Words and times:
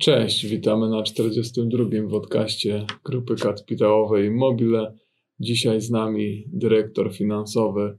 Cześć, 0.00 0.46
witamy 0.46 0.88
na 0.88 1.02
42. 1.02 1.84
podcaście 2.10 2.86
Grupy 3.04 3.34
Kapitałowej 3.36 4.30
Mobile. 4.30 4.94
Dzisiaj 5.40 5.80
z 5.80 5.90
nami 5.90 6.44
dyrektor 6.52 7.14
finansowy 7.14 7.98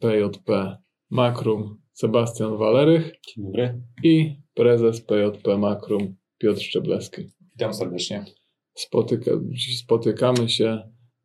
PJP 0.00 0.76
Makrum 1.10 1.78
Sebastian 1.92 2.56
Walerych 2.56 3.12
Dzień 3.28 3.44
dobry. 3.44 3.80
i 4.04 4.36
prezes 4.54 5.00
PJP 5.00 5.58
Makrum 5.58 6.16
Piotr 6.38 6.60
Szczebleski. 6.60 7.22
Witam 7.52 7.74
serdecznie. 7.74 8.24
Spotyka, 8.74 9.30
spotykamy 9.78 10.48
się 10.48 10.82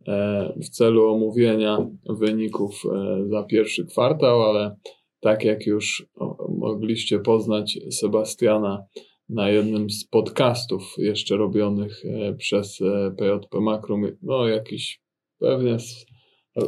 e, 0.07 0.53
w 0.63 0.69
celu 0.69 1.13
omówienia 1.13 1.89
wyników 2.09 2.83
e, 2.85 3.27
za 3.29 3.43
pierwszy 3.43 3.85
kwartał, 3.85 4.41
ale 4.41 4.75
tak 5.19 5.43
jak 5.43 5.65
już 5.65 6.07
mogliście 6.49 7.19
poznać 7.19 7.79
Sebastiana 7.91 8.85
na 9.29 9.49
jednym 9.49 9.89
z 9.89 10.05
podcastów 10.05 10.95
jeszcze 10.97 11.37
robionych 11.37 12.05
e, 12.05 12.33
przez 12.33 12.79
PJP 13.17 13.61
Makrum, 13.61 14.05
no 14.21 14.47
jakiś 14.47 15.01
pewnie 15.39 15.79
z, 15.79 16.05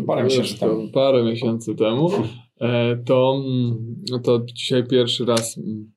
parę 0.08 0.24
miesięcy 0.24 0.60
temu. 0.60 0.88
Parę 0.94 1.24
miesięcy 1.24 1.76
temu 1.76 2.10
to, 3.06 3.44
mm, 3.46 3.96
to 4.24 4.40
dzisiaj 4.54 4.88
pierwszy 4.88 5.26
raz 5.26 5.58
mm, 5.58 5.92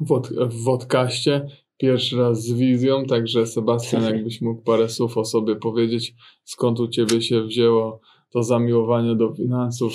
w, 0.00 0.12
od, 0.12 0.28
w 0.28 0.64
podcaście 0.64 1.46
pierwszy 1.82 2.16
raz 2.16 2.42
z 2.42 2.52
wizją, 2.52 3.04
także 3.04 3.46
Sebastian, 3.46 4.02
jakbyś 4.14 4.40
mógł 4.40 4.62
parę 4.62 4.88
słów 4.88 5.18
o 5.18 5.24
sobie 5.24 5.56
powiedzieć, 5.56 6.14
skąd 6.44 6.80
u 6.80 6.88
ciebie 6.88 7.22
się 7.22 7.42
wzięło 7.42 8.00
to 8.30 8.42
zamiłowanie 8.42 9.16
do 9.16 9.34
finansów, 9.34 9.92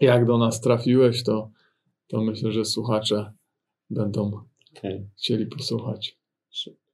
jak 0.00 0.26
do 0.26 0.38
nas 0.38 0.60
trafiłeś, 0.60 1.24
to, 1.24 1.50
to 2.06 2.20
myślę, 2.20 2.52
że 2.52 2.64
słuchacze 2.64 3.32
będą 3.90 4.30
chcieli 5.16 5.46
posłuchać. 5.46 6.18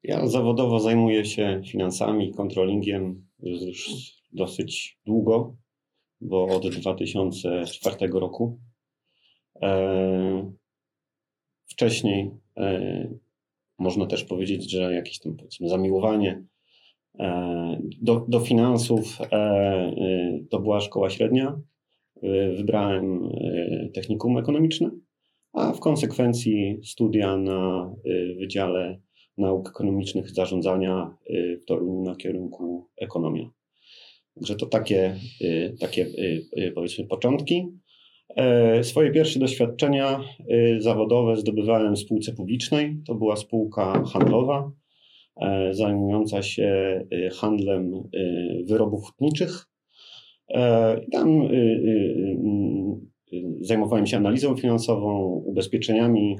Ja 0.02 0.26
zawodowo 0.26 0.80
zajmuję 0.80 1.24
się 1.24 1.62
finansami, 1.66 2.34
kontrolingiem 2.34 3.26
już 3.42 3.90
dosyć 4.32 4.98
długo, 5.06 5.56
bo 6.20 6.44
od 6.44 6.68
2004 6.68 7.96
roku. 8.12 8.60
E, 9.62 10.52
wcześniej 11.66 12.30
e, 12.56 13.08
można 13.78 14.06
też 14.06 14.24
powiedzieć, 14.24 14.70
że 14.70 14.94
jakieś 14.94 15.18
tam 15.18 15.36
powiedzmy 15.36 15.68
zamiłowanie 15.68 16.44
e, 17.18 17.80
do, 18.02 18.26
do 18.28 18.40
finansów 18.40 19.18
to 20.50 20.60
była 20.60 20.80
szkoła 20.80 21.10
średnia. 21.10 21.60
Wybrałem 22.56 23.30
technikum 23.94 24.38
ekonomiczne, 24.38 24.90
a 25.56 25.72
w 25.72 25.80
konsekwencji 25.80 26.80
studia 26.84 27.36
na 27.36 27.92
Wydziale 28.38 29.00
Nauk 29.38 29.68
Ekonomicznych 29.68 30.30
Zarządzania 30.30 31.16
w 31.62 31.64
Toruniu 31.64 32.02
na 32.02 32.16
kierunku 32.16 32.88
ekonomia. 32.96 33.50
Także 34.34 34.56
to 34.56 34.66
takie, 34.66 35.16
takie 35.80 36.06
powiedzmy 36.74 37.06
początki. 37.06 37.66
E, 38.36 38.84
swoje 38.84 39.10
pierwsze 39.10 39.38
doświadczenia 39.38 40.20
e, 40.48 40.80
zawodowe 40.80 41.36
zdobywałem 41.36 41.94
w 41.94 41.98
spółce 41.98 42.32
publicznej. 42.32 42.96
To 43.06 43.14
była 43.14 43.36
spółka 43.36 44.04
handlowa 44.12 44.72
e, 45.40 45.74
zajmująca 45.74 46.42
się 46.42 47.00
handlem 47.32 47.92
wyrobów 48.68 49.04
hutniczych. 49.04 49.66
Tam 51.12 51.48
zajmowałem 53.60 54.06
się 54.06 54.16
analizą 54.16 54.56
finansową, 54.56 55.26
ubezpieczeniami, 55.46 56.38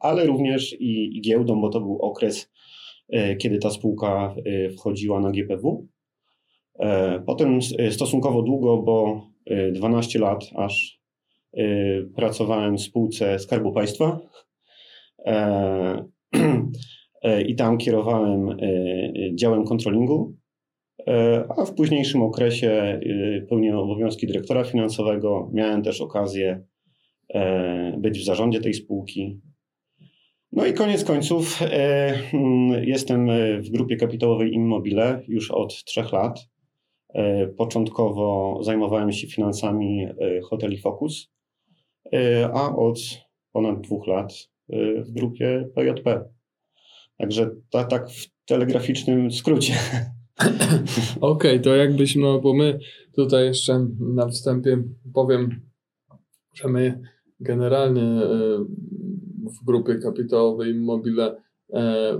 ale 0.00 0.26
również 0.26 0.80
i, 0.80 1.16
i 1.18 1.20
giełdą, 1.20 1.60
bo 1.60 1.68
to 1.68 1.80
był 1.80 1.98
okres, 1.98 2.52
kiedy 3.38 3.58
ta 3.58 3.70
spółka 3.70 4.34
wchodziła 4.78 5.20
na 5.20 5.30
GPW. 5.30 5.86
Potem 7.26 7.58
stosunkowo 7.90 8.42
długo, 8.42 8.82
bo 8.82 9.26
12 9.72 10.18
lat 10.18 10.50
aż 10.56 11.00
pracowałem 12.14 12.76
w 12.76 12.82
spółce 12.82 13.38
Skarbu 13.38 13.72
Państwa 13.72 14.20
e, 15.26 16.04
e, 17.22 17.42
i 17.42 17.54
tam 17.54 17.78
kierowałem 17.78 18.50
e, 18.50 18.56
działem 19.34 19.64
kontrolingu, 19.64 20.34
a 21.58 21.64
w 21.64 21.74
późniejszym 21.74 22.22
okresie 22.22 23.00
pełniłem 23.48 23.78
obowiązki 23.78 24.26
dyrektora 24.26 24.64
finansowego. 24.64 25.50
Miałem 25.52 25.82
też 25.82 26.00
okazję 26.00 26.64
być 27.98 28.18
w 28.18 28.24
zarządzie 28.24 28.60
tej 28.60 28.74
spółki. 28.74 29.40
No 30.52 30.66
i 30.66 30.72
koniec 30.72 31.04
końców 31.04 31.60
mm, 32.32 32.84
jestem 32.84 33.28
w 33.60 33.70
grupie 33.70 33.96
kapitałowej 33.96 34.52
Immobile 34.52 35.22
już 35.28 35.50
od 35.50 35.84
trzech 35.84 36.12
lat. 36.12 36.48
Początkowo 37.56 38.58
zajmowałem 38.62 39.12
się 39.12 39.26
finansami 39.26 40.08
hoteli 40.42 40.78
Focus, 40.78 41.36
E, 42.12 42.50
a 42.54 42.76
od 42.76 42.98
ponad 43.52 43.80
dwóch 43.80 44.06
lat 44.06 44.32
e, 44.70 45.02
w 45.02 45.10
grupie 45.10 45.68
PJP. 45.74 46.24
Także 47.18 47.50
tak, 47.70 47.90
tak 47.90 48.10
w 48.10 48.30
telegraficznym 48.44 49.30
skrócie. 49.30 49.74
Okej, 50.40 51.20
okay, 51.20 51.60
to 51.60 51.76
jakbyś, 51.76 52.16
no 52.16 52.40
bo 52.40 52.54
my 52.54 52.78
tutaj 53.14 53.44
jeszcze 53.44 53.86
na 54.00 54.28
wstępie 54.28 54.82
powiem, 55.14 55.60
że 56.54 56.68
my 56.68 57.00
generalnie 57.40 58.02
e, 58.02 58.28
w 59.60 59.64
grupie 59.64 59.94
kapitałowej 59.94 60.70
Immobile 60.70 61.36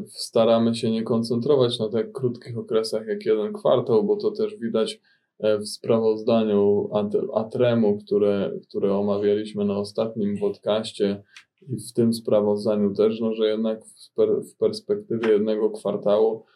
staramy 0.07 0.75
się 0.75 0.91
nie 0.91 1.03
koncentrować 1.03 1.79
na 1.79 1.89
tak 1.89 2.13
krótkich 2.13 2.59
okresach 2.59 3.07
jak 3.07 3.27
jeden 3.27 3.53
kwartał, 3.53 4.05
bo 4.05 4.17
to 4.17 4.31
też 4.31 4.57
widać 4.57 5.01
E, 5.39 5.59
w 5.59 5.69
sprawozdaniu 5.69 6.89
Atremu, 7.35 7.99
które, 7.99 8.53
które 8.69 8.95
omawialiśmy 8.95 9.65
na 9.65 9.79
ostatnim 9.79 10.39
podcaście 10.39 11.23
i 11.69 11.77
w 11.77 11.93
tym 11.93 12.13
sprawozdaniu 12.13 12.95
też, 12.95 13.21
no, 13.21 13.35
że 13.35 13.49
jednak 13.49 13.85
w, 13.85 14.15
per, 14.15 14.29
w 14.29 14.57
perspektywie 14.57 15.33
jednego 15.33 15.71
kwartału, 15.71 16.45
e, 16.45 16.56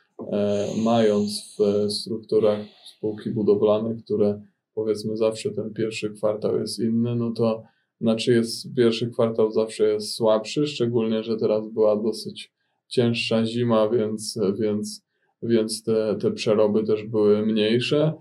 mając 0.85 1.57
w 1.59 1.91
strukturach 1.93 2.59
spółki 2.97 3.31
budowlane, 3.31 3.95
które 3.95 4.43
powiedzmy 4.75 5.17
zawsze 5.17 5.51
ten 5.51 5.75
pierwszy 5.75 6.11
kwartał 6.11 6.59
jest 6.59 6.79
inny, 6.79 7.17
no 7.17 7.31
to 7.31 7.63
znaczy 8.01 8.33
jest 8.33 8.75
pierwszy 8.75 9.11
kwartał 9.11 9.51
zawsze 9.51 9.85
jest 9.85 10.15
słabszy, 10.15 10.67
szczególnie, 10.67 11.23
że 11.23 11.37
teraz 11.37 11.69
była 11.69 11.97
dosyć 11.97 12.53
cięższa 12.89 13.45
zima, 13.45 13.89
więc, 13.89 14.39
więc, 14.59 15.05
więc 15.43 15.83
te, 15.83 16.17
te 16.21 16.31
przeroby 16.31 16.85
też 16.85 17.05
były 17.05 17.47
mniejsze. 17.47 18.13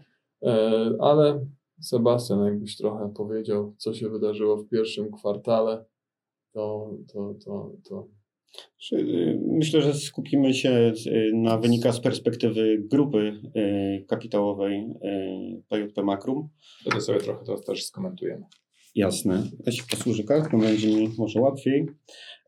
E, 0.43 0.91
ale 0.99 1.45
Sebastian, 1.81 2.45
jakbyś 2.45 2.77
trochę 2.77 3.13
powiedział, 3.15 3.73
co 3.77 3.93
się 3.93 4.09
wydarzyło 4.09 4.57
w 4.57 4.69
pierwszym 4.69 5.11
kwartale, 5.11 5.85
to. 6.53 6.91
to, 7.13 7.33
to, 7.45 7.71
to... 7.89 8.18
Y, 8.93 9.39
myślę, 9.47 9.81
że 9.81 9.93
skupimy 9.93 10.53
się 10.53 10.93
y, 11.07 11.31
na 11.33 11.57
wynikach 11.57 11.95
z 11.95 11.99
perspektywy 11.99 12.83
grupy 12.91 13.41
y, 13.55 14.05
kapitałowej 14.07 14.85
PJP 15.69 16.03
Makrum. 16.03 16.49
Wtedy 16.81 17.01
sobie 17.01 17.19
trochę 17.19 17.45
to 17.45 17.59
też 17.59 17.85
skomentujemy. 17.85 18.45
Jasne. 18.95 19.43
Ja 19.65 19.71
się 19.71 19.83
posłużę 19.91 20.23
kartką, 20.23 20.59
będzie 20.59 20.87
mi 20.87 21.09
może 21.17 21.39
łatwiej. 21.39 21.85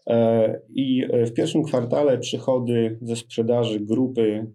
E, 0.07 0.59
I 0.75 1.03
w 1.25 1.33
pierwszym 1.33 1.63
kwartale 1.63 2.17
przychody 2.17 2.97
ze 3.01 3.15
sprzedaży 3.15 3.79
grupy 3.79 4.47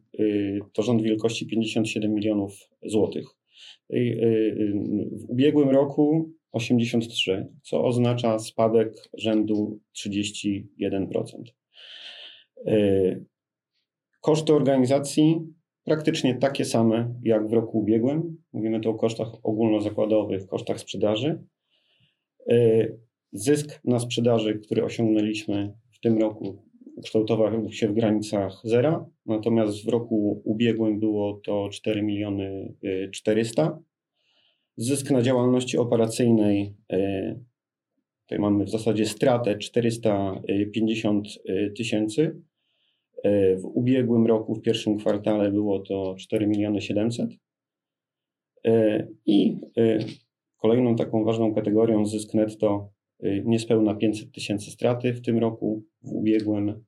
to 0.73 0.83
rząd 0.83 1.03
wielkości 1.03 1.47
57 1.47 2.15
milionów 2.15 2.53
złotych. 2.83 3.27
W 5.13 5.25
ubiegłym 5.29 5.71
roku 5.71 6.31
83, 6.57 7.47
co 7.63 7.85
oznacza 7.85 8.39
spadek 8.39 8.93
rzędu 9.19 9.81
31%. 9.97 10.65
E, 12.67 12.75
koszty 14.21 14.55
organizacji 14.55 15.41
praktycznie 15.85 16.35
takie 16.35 16.65
same 16.65 17.15
jak 17.23 17.49
w 17.49 17.53
roku 17.53 17.79
ubiegłym. 17.79 18.43
Mówimy 18.53 18.81
tu 18.81 18.91
o 18.91 18.95
kosztach 18.95 19.29
ogólnozakładowych, 19.43 20.47
kosztach 20.47 20.81
sprzedaży. 20.81 21.45
E, 22.51 22.87
zysk 23.33 23.81
na 23.85 23.99
sprzedaży, 23.99 24.59
który 24.59 24.85
osiągnęliśmy 24.85 25.73
w 25.93 26.01
tym 26.01 26.19
roku, 26.19 26.63
kształtował 27.03 27.73
się 27.73 27.89
w 27.89 27.95
granicach 27.95 28.61
zera, 28.65 29.07
natomiast 29.27 29.85
w 29.85 29.89
roku 29.89 30.43
ubiegłym 30.45 31.01
było 31.01 31.41
to 31.45 31.69
4 31.69 32.03
miliony 32.03 32.75
400. 33.13 33.79
Zysk 34.77 35.11
na 35.11 35.23
działalności 35.23 35.79
operacyjnej, 35.79 36.75
y, 36.93 37.41
tutaj 38.23 38.39
mamy 38.39 38.65
w 38.65 38.71
zasadzie 38.71 39.07
stratę 39.07 39.59
450 39.59 41.29
tysięcy. 41.77 42.43
Y, 43.27 43.57
w 43.57 43.65
ubiegłym 43.65 44.27
roku, 44.27 44.55
w 44.55 44.63
pierwszym 44.63 44.99
kwartale 44.99 45.53
było 45.53 45.79
to 45.79 46.15
4 46.19 46.47
miliony 46.47 46.81
700. 46.81 47.31
Y, 48.67 49.09
I 49.27 49.61
kolejną 50.57 50.97
taką 50.97 51.25
ważną 51.25 51.55
kategorią 51.55 52.07
zysk 52.07 52.35
netto 52.35 52.91
niespełna 53.45 53.95
500 53.95 54.33
tysięcy 54.33 54.71
straty 54.71 55.13
w 55.13 55.23
tym 55.23 55.39
roku, 55.39 55.85
w 56.03 56.13
ubiegłym 56.13 56.85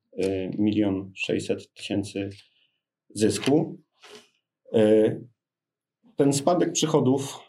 milion 0.57 1.11
600 1.15 1.73
tysięcy 1.73 2.29
zysku. 3.09 3.79
E, 4.73 5.15
ten 6.15 6.33
spadek 6.33 6.71
przychodów, 6.71 7.39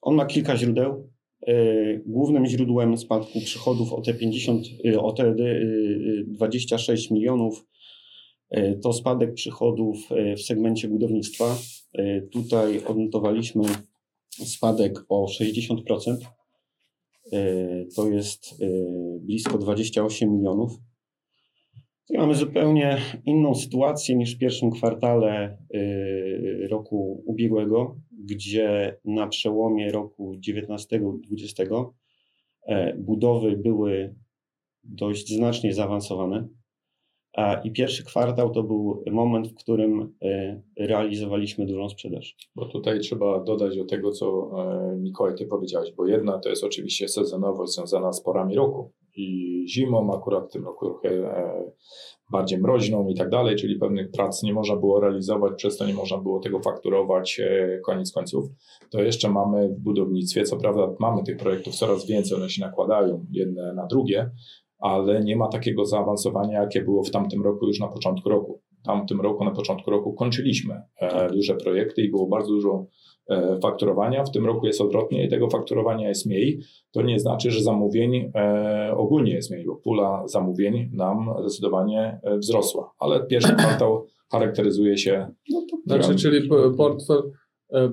on 0.00 0.14
ma 0.14 0.26
kilka 0.26 0.56
źródeł. 0.56 1.10
Głównym 2.06 2.46
źródłem 2.46 2.98
spadku 2.98 3.40
przychodów 3.40 3.92
o 3.92 4.00
te 4.00 4.14
50, 4.14 4.66
o 4.98 5.12
te 5.12 5.34
26 6.26 7.10
milionów 7.10 7.66
to 8.82 8.92
spadek 8.92 9.34
przychodów 9.34 9.96
w 10.36 10.40
segmencie 10.40 10.88
budownictwa. 10.88 11.56
Tutaj 12.32 12.84
odnotowaliśmy 12.84 13.64
spadek 14.30 15.04
o 15.08 15.26
60%. 15.40 16.16
To 17.96 18.08
jest 18.08 18.62
blisko 19.20 19.58
28 19.58 20.36
milionów. 20.36 20.72
Tutaj 22.06 22.20
mamy 22.20 22.34
zupełnie 22.34 22.98
inną 23.24 23.54
sytuację 23.54 24.16
niż 24.16 24.36
w 24.36 24.38
pierwszym 24.38 24.70
kwartale 24.70 25.58
roku 26.70 27.22
ubiegłego, 27.26 27.96
gdzie 28.26 28.96
na 29.04 29.26
przełomie 29.26 29.92
roku 29.92 30.36
19 30.38 30.96
i 30.96 31.26
20 31.26 31.64
e, 32.66 32.94
budowy 32.94 33.56
były 33.56 34.14
dość 34.84 35.34
znacznie 35.36 35.74
zaawansowane. 35.74 36.48
I 37.64 37.72
pierwszy 37.72 38.04
kwartał 38.04 38.50
to 38.50 38.62
był 38.62 39.04
moment, 39.12 39.48
w 39.48 39.54
którym 39.54 40.14
e, 40.22 40.62
realizowaliśmy 40.78 41.66
dużą 41.66 41.88
sprzedaż. 41.88 42.36
Bo 42.54 42.66
tutaj 42.66 43.00
trzeba 43.00 43.40
dodać 43.40 43.76
do 43.76 43.84
tego, 43.84 44.10
co 44.10 44.50
e, 44.92 44.96
Mikołaj, 44.96 45.34
ty 45.34 45.46
powiedziałeś, 45.46 45.92
bo 45.96 46.06
jedna 46.06 46.38
to 46.38 46.48
jest 46.48 46.64
oczywiście 46.64 47.08
sezonowość 47.08 47.72
związana 47.72 48.12
z 48.12 48.22
porami 48.22 48.54
roku 48.54 48.92
i 49.16 49.64
zimą, 49.68 50.14
akurat 50.14 50.48
w 50.48 50.52
tym 50.52 50.64
roku 50.64 50.86
trochę 50.86 51.08
e, 51.08 51.72
bardziej 52.30 52.58
mroźną 52.58 53.08
i 53.08 53.14
tak 53.14 53.30
dalej, 53.30 53.56
czyli 53.56 53.78
pewnych 53.78 54.10
prac 54.10 54.42
nie 54.42 54.54
można 54.54 54.76
było 54.76 55.00
realizować, 55.00 55.52
przez 55.56 55.76
to 55.76 55.86
nie 55.86 55.94
można 55.94 56.18
było 56.18 56.40
tego 56.40 56.60
fakturować 56.60 57.40
koniec 57.84 58.12
końców. 58.12 58.44
To 58.90 59.02
jeszcze 59.02 59.30
mamy 59.30 59.68
w 59.68 59.80
budownictwie, 59.80 60.44
co 60.44 60.56
prawda 60.56 60.88
mamy 61.00 61.22
tych 61.22 61.36
projektów 61.36 61.74
coraz 61.74 62.06
więcej, 62.06 62.36
one 62.36 62.50
się 62.50 62.60
nakładają 62.60 63.26
jedne 63.30 63.74
na 63.74 63.86
drugie, 63.86 64.30
ale 64.86 65.24
nie 65.24 65.36
ma 65.36 65.48
takiego 65.48 65.84
zaawansowania, 65.84 66.60
jakie 66.60 66.82
było 66.82 67.02
w 67.02 67.10
tamtym 67.10 67.42
roku 67.42 67.66
już 67.66 67.80
na 67.80 67.88
początku 67.88 68.28
roku. 68.28 68.60
W 68.82 68.86
tamtym 68.86 69.20
roku, 69.20 69.44
na 69.44 69.50
początku 69.50 69.90
roku 69.90 70.12
kończyliśmy 70.12 70.82
e, 71.00 71.30
duże 71.30 71.54
projekty 71.54 72.02
i 72.02 72.10
było 72.10 72.26
bardzo 72.26 72.48
dużo 72.48 72.86
e, 73.30 73.58
fakturowania. 73.62 74.24
W 74.24 74.30
tym 74.30 74.46
roku 74.46 74.66
jest 74.66 74.80
odwrotnie 74.80 75.24
i 75.24 75.28
tego 75.28 75.50
fakturowania 75.50 76.08
jest 76.08 76.26
mniej. 76.26 76.60
To 76.92 77.02
nie 77.02 77.18
znaczy, 77.18 77.50
że 77.50 77.62
zamówień 77.62 78.30
e, 78.34 78.94
ogólnie 78.96 79.32
jest 79.32 79.50
mniej, 79.50 79.64
bo 79.66 79.76
pula 79.76 80.22
zamówień 80.26 80.90
nam 80.92 81.30
zdecydowanie 81.40 82.20
wzrosła, 82.38 82.92
ale 82.98 83.26
pierwszy 83.26 83.56
kwartał 83.56 84.06
charakteryzuje 84.32 84.98
się. 84.98 85.28
No 85.50 85.60
to 85.70 85.76
znaczy, 85.86 86.14
czyli 86.14 86.48
portfel 86.76 87.22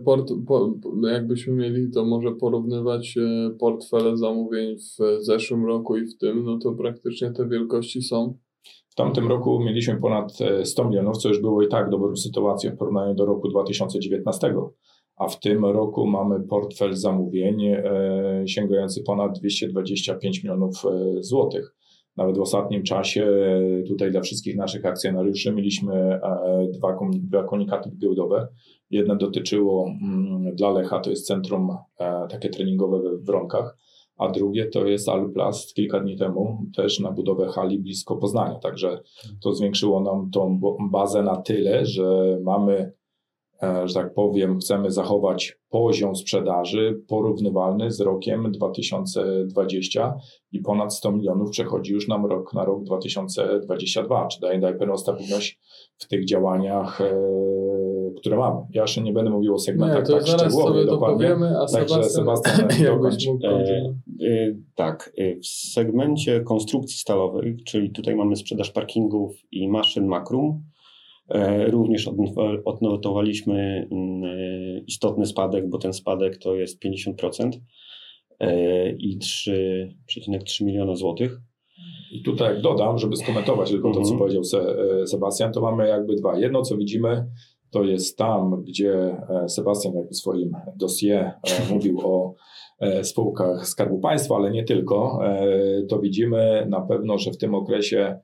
port, 0.06 0.32
po, 0.48 0.74
jakbyśmy 1.12 1.54
mieli 1.54 1.92
to 1.92 2.06
może 2.06 2.32
porównywać 2.32 3.18
e, 3.18 3.50
portfele 3.60 4.18
zamówień 4.18 4.76
w 4.78 5.24
zeszłym 5.24 5.66
roku 5.66 5.98
i 5.98 6.06
w 6.06 6.18
tym, 6.18 6.44
no 6.46 6.60
to 6.64 6.72
praktycznie 6.72 7.32
te 7.32 7.48
wielkości 7.48 8.02
są. 8.02 8.38
W 8.90 8.96
tamtym 8.96 9.28
roku 9.28 9.60
mieliśmy 9.60 9.98
ponad 10.02 10.38
100 10.64 10.84
e, 10.84 10.88
milionów, 10.88 11.18
co 11.18 11.30
już 11.30 11.42
było 11.42 11.62
i 11.62 11.68
tak 11.68 11.90
dobrą 11.90 12.16
sytuacją 12.16 12.72
w 12.72 12.78
porównaniu 12.78 13.16
do 13.16 13.26
roku 13.26 13.50
2019. 13.50 14.56
A 15.16 15.28
w 15.28 15.40
tym 15.40 15.66
roku 15.66 16.08
mamy 16.08 16.40
portfel 16.40 16.94
zamówień 16.94 17.66
e, 17.66 18.44
sięgający 18.46 19.04
ponad 19.04 19.40
225 19.40 20.44
milionów 20.44 20.84
złotych. 21.20 21.76
Nawet 22.18 22.38
w 22.38 22.42
ostatnim 22.42 22.84
czasie 22.84 23.28
tutaj 23.88 24.12
dla 24.12 24.22
wszystkich 24.22 24.56
naszych 24.56 24.86
akcjonariuszy 24.86 25.54
mieliśmy 25.54 26.20
dwa, 26.74 26.98
dwa 27.14 27.44
komunikaty 27.44 27.92
giełdowe. 27.98 28.48
Jedno 28.90 29.16
dotyczyło 29.16 29.86
mm, 29.88 30.56
dla 30.56 30.72
Lecha, 30.72 31.00
to 31.00 31.10
jest 31.10 31.28
centrum 31.28 31.78
e, 32.00 32.28
takie 32.30 32.50
treningowe 32.50 33.00
we 33.02 33.18
Wronkach, 33.18 33.78
a 34.18 34.30
drugie 34.30 34.66
to 34.66 34.88
jest 34.88 35.10
Aluplast 35.10 35.74
kilka 35.74 36.00
dni 36.00 36.18
temu 36.18 36.66
też 36.76 37.00
na 37.00 37.12
budowę 37.12 37.48
hali 37.48 37.80
blisko 37.80 38.16
Poznania. 38.16 38.60
Także 38.60 39.00
to 39.44 39.54
zwiększyło 39.54 40.02
nam 40.02 40.32
tą 40.32 40.60
bazę 40.92 41.24
na 41.24 41.36
tyle, 41.36 41.86
że 41.86 42.38
mamy 42.44 42.94
E, 43.03 43.03
że 43.86 43.94
tak 43.94 44.14
powiem, 44.14 44.60
chcemy 44.60 44.92
zachować 44.92 45.58
poziom 45.70 46.16
sprzedaży 46.16 47.02
porównywalny 47.08 47.92
z 47.92 48.02
rokiem 48.02 48.52
2020 48.52 50.18
i 50.52 50.60
ponad 50.60 50.94
100 50.94 51.12
milionów 51.12 51.50
przechodzi 51.50 51.94
już 51.94 52.08
nam 52.08 52.26
rok 52.26 52.54
na 52.54 52.66
rok 52.66 52.84
2022. 52.84 54.28
Czy 54.28 54.42
daje, 54.42 54.60
daje 54.60 54.76
pewną 54.76 54.98
stabilność 54.98 55.60
w 55.98 56.08
tych 56.08 56.26
działaniach, 56.26 57.02
e, 57.02 57.16
które 58.18 58.38
mamy. 58.38 58.60
Ja 58.74 58.82
jeszcze 58.82 59.02
nie 59.02 59.14
będę 59.14 59.32
mówił 59.32 59.54
o 59.54 59.60
segmentach 59.60 60.10
nie, 60.10 60.16
tak 60.16 60.28
szczegółowo, 60.28 60.86
dokładnie. 60.86 61.28
Powiemy, 61.28 61.60
a 61.60 61.66
Także 61.66 62.04
Sebastian, 62.04 62.70
Sebastian 62.72 63.38
e, 63.44 63.94
e, 64.28 64.56
Tak, 64.76 65.14
e, 65.18 65.36
w 65.40 65.48
segmencie 65.48 66.42
konstrukcji 66.42 66.98
stalowej, 66.98 67.58
czyli 67.66 67.92
tutaj 67.92 68.16
mamy 68.16 68.36
sprzedaż 68.36 68.72
parkingów 68.72 69.36
i 69.52 69.70
maszyn 69.70 70.08
Makrum, 70.08 70.64
E, 70.64 70.73
również 71.68 72.10
odnotowaliśmy 72.66 73.88
mm, 73.92 74.24
e, 74.24 74.80
istotny 74.80 75.26
spadek, 75.26 75.70
bo 75.70 75.78
ten 75.78 75.94
spadek 75.94 76.38
to 76.38 76.56
jest 76.56 76.84
50% 76.84 77.52
e, 78.40 78.90
i 78.92 79.20
3,3 79.20 80.66
miliona 80.66 80.96
złotych. 80.96 81.40
I 82.12 82.24
tutaj 82.24 82.62
dodam, 82.62 82.98
żeby 82.98 83.16
skomentować 83.16 83.70
tylko 83.70 83.88
to, 83.88 84.02
co 84.02 84.14
mhm. 84.14 84.20
powiedział 84.20 84.44
Sebastian, 85.06 85.54
to 85.54 85.62
mamy 85.62 85.88
jakby 85.88 86.16
dwa. 86.16 86.40
Jedno, 86.40 86.62
co 86.62 86.78
widzimy, 86.78 87.26
to 87.72 87.84
jest 87.84 88.18
tam, 88.18 88.64
gdzie 88.64 89.18
Sebastian 89.48 89.94
jakby 89.94 90.10
w 90.10 90.18
swoim 90.18 90.52
dossier 90.76 91.32
mówił 91.74 92.00
o 92.04 92.34
spółkach 93.04 93.68
Skarbu 93.68 94.00
Państwa, 94.00 94.36
ale 94.36 94.52
nie 94.52 94.64
tylko. 94.64 95.20
To 95.90 96.00
widzimy 96.00 96.66
na 96.70 96.82
pewno, 96.82 97.18
że 97.18 97.32
w 97.32 97.38
tym 97.38 97.56
okresie 97.56 98.20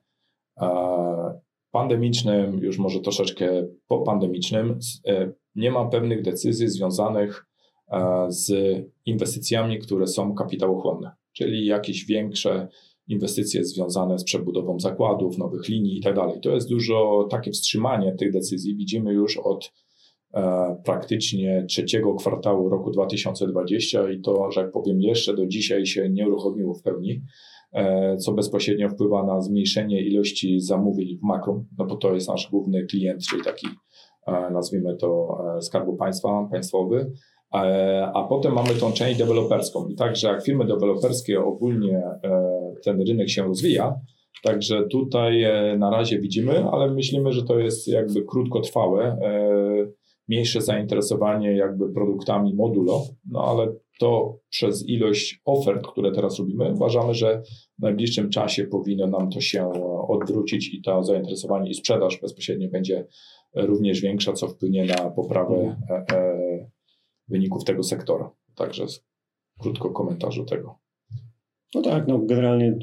pandemicznym, 1.70 2.58
już 2.58 2.78
może 2.78 3.00
troszeczkę 3.00 3.66
popandemicznym, 3.86 4.78
e, 5.06 5.32
nie 5.54 5.70
ma 5.70 5.88
pewnych 5.88 6.22
decyzji 6.22 6.68
związanych 6.68 7.46
e, 7.92 8.26
z 8.28 8.52
inwestycjami, 9.06 9.78
które 9.78 10.06
są 10.06 10.34
kapitałochłonne, 10.34 11.10
czyli 11.32 11.66
jakieś 11.66 12.06
większe 12.06 12.68
inwestycje 13.08 13.64
związane 13.64 14.18
z 14.18 14.24
przebudową 14.24 14.80
zakładów, 14.80 15.38
nowych 15.38 15.68
linii 15.68 16.00
tak 16.00 16.14
dalej. 16.14 16.40
To 16.40 16.50
jest 16.50 16.68
dużo 16.68 17.28
takie 17.30 17.50
wstrzymanie 17.50 18.12
tych 18.12 18.32
decyzji. 18.32 18.76
Widzimy 18.76 19.12
już 19.12 19.36
od 19.36 19.72
e, 20.34 20.76
praktycznie 20.84 21.64
trzeciego 21.68 22.14
kwartału 22.14 22.68
roku 22.68 22.90
2020 22.90 24.10
i 24.10 24.20
to, 24.20 24.50
że 24.50 24.60
jak 24.60 24.72
powiem, 24.72 25.00
jeszcze 25.00 25.34
do 25.34 25.46
dzisiaj 25.46 25.86
się 25.86 26.08
nie 26.10 26.28
uruchomiło 26.28 26.74
w 26.74 26.82
pełni. 26.82 27.22
E, 27.72 28.16
co 28.16 28.32
bezpośrednio 28.32 28.88
wpływa 28.88 29.26
na 29.26 29.40
zmniejszenie 29.40 30.02
ilości 30.02 30.60
zamówień 30.60 31.18
w 31.18 31.22
makro, 31.22 31.64
no 31.78 31.86
bo 31.86 31.96
to 31.96 32.14
jest 32.14 32.28
nasz 32.28 32.50
główny 32.50 32.86
klient, 32.86 33.22
czyli 33.30 33.42
taki 33.42 33.66
e, 34.26 34.50
nazwijmy 34.50 34.96
to 34.96 35.38
e, 35.56 35.62
Skarbu 35.62 35.96
Państwa, 35.96 36.48
państwowy. 36.50 37.12
A 38.14 38.26
potem 38.28 38.52
mamy 38.52 38.74
tą 38.74 38.92
część 38.92 39.18
deweloperską. 39.18 39.88
I 39.88 39.94
także 39.94 40.28
jak 40.28 40.44
firmy 40.44 40.66
deweloperskie 40.66 41.44
ogólnie 41.44 42.02
ten 42.84 43.02
rynek 43.02 43.28
się 43.28 43.42
rozwija, 43.42 44.00
Także 44.42 44.86
tutaj 44.90 45.44
na 45.78 45.90
razie 45.90 46.18
widzimy, 46.18 46.64
ale 46.72 46.90
myślimy, 46.90 47.32
że 47.32 47.42
to 47.42 47.58
jest 47.58 47.88
jakby 47.88 48.24
krótkotrwałe, 48.24 49.16
mniejsze 50.28 50.60
zainteresowanie 50.60 51.56
jakby 51.56 51.92
produktami 51.92 52.54
modulo, 52.54 53.02
no 53.30 53.44
ale 53.44 53.72
to 54.00 54.38
przez 54.50 54.88
ilość 54.88 55.40
ofert, 55.44 55.86
które 55.86 56.12
teraz 56.12 56.38
robimy, 56.38 56.72
uważamy, 56.72 57.14
że 57.14 57.42
w 57.78 57.82
najbliższym 57.82 58.30
czasie 58.30 58.64
powinno 58.64 59.06
nam 59.06 59.30
to 59.30 59.40
się 59.40 59.72
odwrócić 60.08 60.74
i 60.74 60.82
to 60.82 61.04
zainteresowanie 61.04 61.70
i 61.70 61.74
sprzedaż 61.74 62.20
bezpośrednio 62.20 62.68
będzie 62.68 63.06
również 63.54 64.00
większa, 64.00 64.32
co 64.32 64.48
wpłynie 64.48 64.84
na 64.84 65.10
poprawę 65.10 65.76
e, 65.90 66.16
e, 66.16 66.70
wyników 67.28 67.64
tego 67.64 67.82
sektora. 67.82 68.30
Także 68.54 68.86
krótko 69.58 69.90
komentarzu 69.90 70.44
tego. 70.44 70.78
No 71.74 71.82
tak, 71.82 72.08
no 72.08 72.18
generalnie 72.18 72.78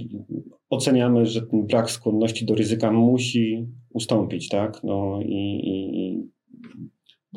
oceniamy, 0.70 1.26
że 1.26 1.42
ten 1.42 1.68
brak 1.68 1.92
skłonności 1.92 2.46
do 2.46 2.56
ryzyka 2.56 2.92
musi 2.92 3.68
ustąpić, 3.90 4.50
tak? 4.50 4.84
No 4.84 5.20
i, 5.22 5.62
i 5.64 6.28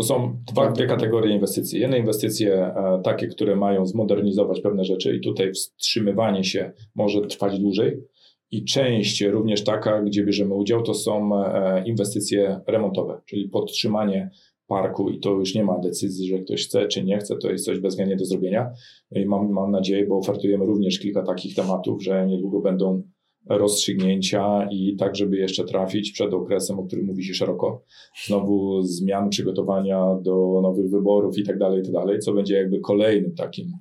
bo 0.01 0.05
są 0.05 0.37
dwa, 0.53 0.73
dwie 0.73 0.87
kategorie 0.87 1.35
inwestycji. 1.35 1.81
Jedne 1.81 1.99
inwestycje 1.99 2.55
e, 2.55 3.01
takie, 3.05 3.27
które 3.27 3.57
mają 3.57 3.87
zmodernizować 3.87 4.61
pewne 4.61 4.85
rzeczy 4.85 5.17
i 5.17 5.21
tutaj 5.21 5.53
wstrzymywanie 5.53 6.45
się 6.45 6.73
może 6.95 7.21
trwać 7.21 7.59
dłużej. 7.59 8.03
I 8.51 8.65
część 8.65 9.23
również 9.23 9.65
taka, 9.65 10.03
gdzie 10.03 10.25
bierzemy 10.25 10.55
udział, 10.55 10.83
to 10.83 10.95
są 10.95 11.45
e, 11.45 11.83
inwestycje 11.87 12.61
remontowe, 12.67 13.21
czyli 13.27 13.49
podtrzymanie 13.49 14.31
parku 14.67 15.11
i 15.11 15.21
to 15.21 15.31
już 15.31 15.55
nie 15.55 15.65
ma 15.65 15.79
decyzji, 15.79 16.29
że 16.29 16.39
ktoś 16.39 16.67
chce 16.67 16.89
czy 16.89 17.05
nie 17.05 17.19
chce, 17.19 17.37
to 17.37 17.51
jest 17.51 17.65
coś 17.65 17.79
bezwzględnie 17.79 18.17
do 18.17 18.25
zrobienia. 18.25 18.71
No 19.11 19.21
i 19.21 19.27
mam, 19.27 19.51
mam 19.51 19.71
nadzieję, 19.71 20.07
bo 20.07 20.19
ofertujemy 20.19 20.67
również 20.67 20.99
kilka 20.99 21.23
takich 21.23 21.55
tematów, 21.55 22.03
że 22.03 22.27
niedługo 22.27 22.61
będą 22.61 23.03
rozstrzygnięcia 23.49 24.69
i 24.71 24.97
tak, 24.97 25.17
żeby 25.17 25.37
jeszcze 25.37 25.65
trafić 25.65 26.13
przed 26.13 26.35
okresem, 26.35 26.79
o 26.79 26.85
którym 26.85 27.07
mówi 27.07 27.25
się 27.25 27.35
szeroko, 27.35 27.85
znowu 28.27 28.83
zmian, 28.83 29.29
przygotowania 29.29 30.17
do 30.23 30.61
nowych 30.63 30.91
wyborów 30.91 31.39
i 31.39 31.45
tak 31.45 31.59
dalej, 31.59 31.81
i 31.81 31.83
tak 31.83 31.93
dalej, 31.93 32.19
co 32.19 32.33
będzie 32.33 32.55
jakby 32.55 32.81
kolejnym 32.81 33.35
takim 33.35 33.73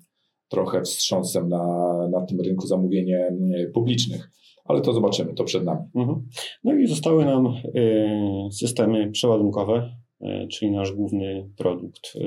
trochę 0.49 0.81
wstrząsem 0.81 1.49
na, 1.49 1.93
na 2.11 2.25
tym 2.25 2.41
rynku 2.41 2.67
zamówień 2.67 3.11
e, 3.11 3.31
publicznych. 3.73 4.29
Ale 4.65 4.81
to 4.81 4.93
zobaczymy, 4.93 5.33
to 5.33 5.43
przed 5.43 5.63
nami. 5.63 5.85
Mhm. 5.95 6.27
No 6.63 6.75
i 6.75 6.87
zostały 6.87 7.25
nam 7.25 7.45
y, 7.75 8.51
systemy 8.51 9.11
przeładunkowe, 9.11 9.91
y, 10.21 10.47
czyli 10.47 10.71
nasz 10.71 10.91
główny 10.91 11.49
produkt 11.57 12.15
y, 12.15 12.19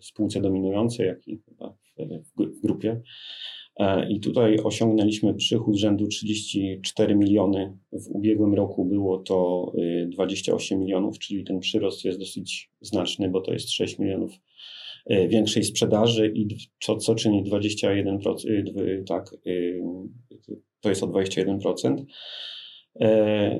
w 0.00 0.04
spółce 0.04 0.40
dominującej, 0.40 1.06
jak 1.06 1.28
i 1.28 1.38
chyba 1.38 1.70
w, 1.70 2.58
w 2.58 2.62
grupie. 2.62 3.00
E, 3.76 4.10
I 4.10 4.20
tutaj 4.20 4.58
osiągnęliśmy 4.64 5.34
przychód 5.34 5.76
rzędu 5.76 6.06
34 6.06 7.14
miliony. 7.14 7.76
W 7.92 8.08
ubiegłym 8.08 8.54
roku 8.54 8.84
było 8.84 9.18
to 9.18 9.72
28 10.06 10.80
milionów, 10.80 11.18
czyli 11.18 11.44
ten 11.44 11.60
przyrost 11.60 12.04
jest 12.04 12.18
dosyć 12.18 12.70
znaczny, 12.80 13.30
bo 13.30 13.40
to 13.40 13.52
jest 13.52 13.70
6 13.70 13.98
milionów 13.98 14.32
E, 15.06 15.28
większej 15.28 15.64
sprzedaży 15.64 16.32
i 16.34 16.48
co, 16.80 16.96
co 16.96 17.14
czyni 17.14 17.44
21%, 17.44 18.18
e, 18.48 19.04
tak, 19.04 19.26
e, 19.46 19.50
to 20.80 20.88
jest 20.88 21.02
o 21.02 21.06
21%. 21.06 22.04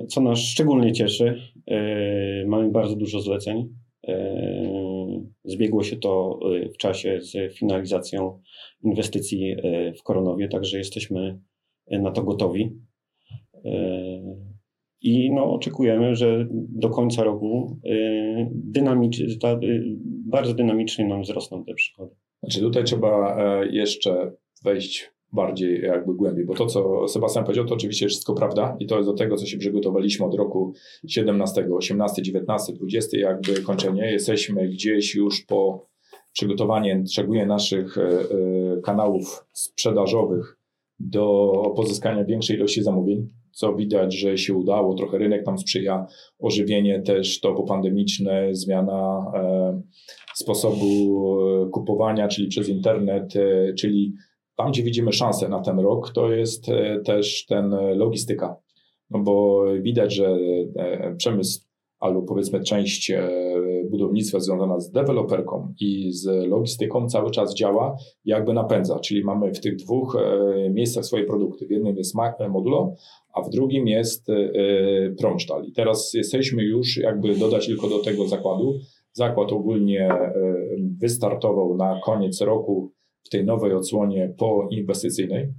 Co 0.09 0.21
nas 0.21 0.39
szczególnie 0.39 0.93
cieszy, 0.93 1.41
mamy 2.47 2.71
bardzo 2.71 2.95
dużo 2.95 3.19
zleceń. 3.19 3.69
Zbiegło 5.45 5.83
się 5.83 5.97
to 5.97 6.39
w 6.73 6.77
czasie 6.77 7.21
z 7.21 7.53
finalizacją 7.53 8.41
inwestycji 8.83 9.55
w 9.99 10.03
Koronowie, 10.03 10.47
także 10.47 10.77
jesteśmy 10.77 11.39
na 11.91 12.11
to 12.11 12.23
gotowi. 12.23 12.79
I 15.03 15.31
no, 15.31 15.53
oczekujemy, 15.53 16.15
że 16.15 16.47
do 16.51 16.89
końca 16.89 17.23
roku 17.23 17.79
y, 17.85 18.47
dynamicz, 18.51 19.19
y, 19.19 19.37
bardzo 20.25 20.53
dynamicznie 20.53 21.05
nam 21.05 21.21
wzrosną 21.21 21.65
te 21.65 21.73
przychody. 21.73 22.15
Znaczy 22.43 22.59
tutaj 22.59 22.83
trzeba 22.83 23.37
e, 23.37 23.67
jeszcze 23.67 24.31
wejść 24.63 25.11
bardziej 25.33 25.81
jakby 25.81 26.13
głębiej, 26.13 26.45
bo 26.45 26.53
to, 26.53 26.65
co 26.65 27.07
Sebastian 27.07 27.43
powiedział, 27.43 27.65
to 27.65 27.73
oczywiście 27.73 28.07
wszystko 28.07 28.33
prawda 28.33 28.77
i 28.79 28.87
to 28.87 28.97
jest 28.97 29.09
do 29.09 29.13
tego, 29.13 29.35
co 29.35 29.45
się 29.45 29.57
przygotowaliśmy 29.57 30.25
od 30.25 30.35
roku 30.35 30.73
17, 31.07 31.67
18, 31.71 32.21
19, 32.21 32.73
20, 32.73 33.17
jakby 33.17 33.61
kończenie. 33.61 34.11
Jesteśmy 34.11 34.67
gdzieś 34.69 35.15
już 35.15 35.41
po 35.41 35.87
przygotowaniu 36.33 37.03
szczególnie 37.11 37.45
naszych 37.45 37.97
e, 37.97 38.01
e, 38.01 38.81
kanałów 38.83 39.45
sprzedażowych 39.53 40.57
do 40.99 41.53
pozyskania 41.75 42.25
większej 42.25 42.55
ilości 42.55 42.83
zamówień 42.83 43.29
co 43.51 43.73
widać, 43.73 44.15
że 44.15 44.37
się 44.37 44.53
udało. 44.53 44.93
Trochę 44.93 45.17
rynek 45.17 45.45
tam 45.45 45.57
sprzyja, 45.57 46.07
ożywienie 46.39 47.01
też 47.01 47.39
to 47.39 47.53
popandemiczne, 47.53 48.55
zmiana 48.55 49.31
e, 49.35 49.81
sposobu 50.35 51.37
kupowania, 51.71 52.27
czyli 52.27 52.47
przez 52.47 52.69
internet, 52.69 53.33
czyli 53.77 54.13
tam, 54.55 54.71
gdzie 54.71 54.83
widzimy 54.83 55.13
szansę 55.13 55.49
na 55.49 55.61
ten 55.61 55.79
rok, 55.79 56.09
to 56.09 56.31
jest 56.31 56.69
e, 56.69 56.99
też 57.05 57.45
ten 57.45 57.73
e, 57.73 57.95
logistyka. 57.95 58.55
No 59.09 59.19
bo 59.19 59.65
widać, 59.81 60.13
że 60.13 60.37
e, 60.75 61.15
przemysł 61.15 61.61
albo 61.99 62.21
powiedzmy 62.21 62.63
część 62.63 63.11
budownictwa 63.89 64.39
związana 64.39 64.79
z 64.79 64.91
deweloperką 64.91 65.73
i 65.79 66.11
z 66.11 66.25
logistyką 66.49 67.09
cały 67.09 67.31
czas 67.31 67.55
działa, 67.55 67.97
jakby 68.25 68.53
napędza. 68.53 68.99
Czyli 68.99 69.23
mamy 69.23 69.53
w 69.53 69.59
tych 69.59 69.75
dwóch 69.75 70.17
miejscach 70.69 71.05
swoje 71.05 71.23
produkty. 71.23 71.67
W 71.67 71.71
jednym 71.71 71.97
jest 71.97 72.15
modulo, 72.49 72.95
a 73.33 73.41
w 73.41 73.49
drugim 73.49 73.87
jest 73.87 74.27
Promsztal. 75.19 75.65
I 75.65 75.71
teraz 75.73 76.13
jesteśmy 76.13 76.63
już, 76.63 76.97
jakby 76.97 77.35
dodać 77.35 77.65
tylko 77.65 77.87
do 77.87 77.99
tego 77.99 78.27
zakładu. 78.27 78.73
Zakład 79.11 79.51
ogólnie 79.51 80.09
wystartował 80.99 81.77
na 81.77 81.99
koniec 82.05 82.41
roku 82.41 82.91
w 83.23 83.29
tej 83.29 83.45
nowej 83.45 83.73
odsłonie 83.73 84.33
poinwestycyjnej. 84.37 85.53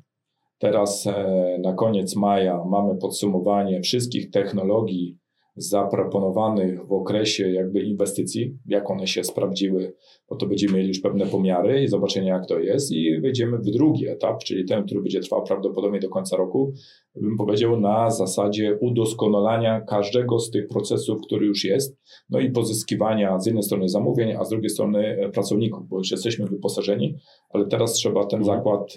Teraz 0.58 1.06
e, 1.06 1.58
na 1.62 1.72
koniec 1.72 2.16
maja 2.16 2.64
mamy 2.64 2.96
podsumowanie 2.96 3.80
wszystkich 3.80 4.30
technologii 4.30 5.18
zaproponowanych 5.56 6.86
w 6.86 6.92
okresie 6.92 7.50
jakby 7.50 7.82
inwestycji, 7.82 8.58
jak 8.66 8.90
one 8.90 9.06
się 9.06 9.24
sprawdziły, 9.24 9.94
bo 10.30 10.36
to 10.36 10.46
będziemy 10.46 10.72
mieli 10.72 10.88
już 10.88 11.00
pewne 11.00 11.26
pomiary 11.26 11.82
i 11.82 11.88
zobaczenie 11.88 12.28
jak 12.28 12.46
to 12.46 12.58
jest 12.58 12.92
i 12.92 13.20
wejdziemy 13.20 13.58
w 13.58 13.70
drugi 13.70 14.08
etap, 14.08 14.44
czyli 14.44 14.64
ten, 14.64 14.84
który 14.84 15.00
będzie 15.00 15.20
trwał 15.20 15.44
prawdopodobnie 15.44 16.00
do 16.00 16.08
końca 16.08 16.36
roku, 16.36 16.72
bym 17.14 17.36
powiedział 17.36 17.80
na 17.80 18.10
zasadzie 18.10 18.78
udoskonalania 18.80 19.80
każdego 19.80 20.38
z 20.38 20.50
tych 20.50 20.68
procesów, 20.68 21.20
który 21.26 21.46
już 21.46 21.64
jest, 21.64 21.98
no 22.30 22.40
i 22.40 22.50
pozyskiwania 22.50 23.38
z 23.38 23.46
jednej 23.46 23.62
strony 23.62 23.88
zamówień, 23.88 24.32
a 24.32 24.44
z 24.44 24.50
drugiej 24.50 24.70
strony 24.70 25.30
pracowników, 25.32 25.88
bo 25.88 25.98
już 25.98 26.10
jesteśmy 26.10 26.46
wyposażeni, 26.46 27.16
ale 27.50 27.66
teraz 27.66 27.92
trzeba 27.92 28.26
ten 28.26 28.40
mhm. 28.40 28.58
zakład, 28.58 28.94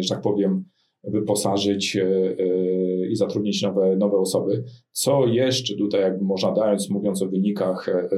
że 0.00 0.08
tak 0.08 0.20
powiem, 0.20 0.64
wyposażyć 1.04 1.96
e, 1.96 2.02
e, 2.02 2.99
i 3.10 3.16
zatrudnić 3.16 3.62
nowe, 3.62 3.96
nowe 3.96 4.16
osoby. 4.16 4.64
Co 4.92 5.26
jeszcze 5.26 5.76
tutaj, 5.76 6.00
jakby 6.00 6.24
można 6.24 6.52
dając, 6.52 6.90
mówiąc 6.90 7.22
o 7.22 7.26
wynikach 7.26 7.88
e, 7.88 8.08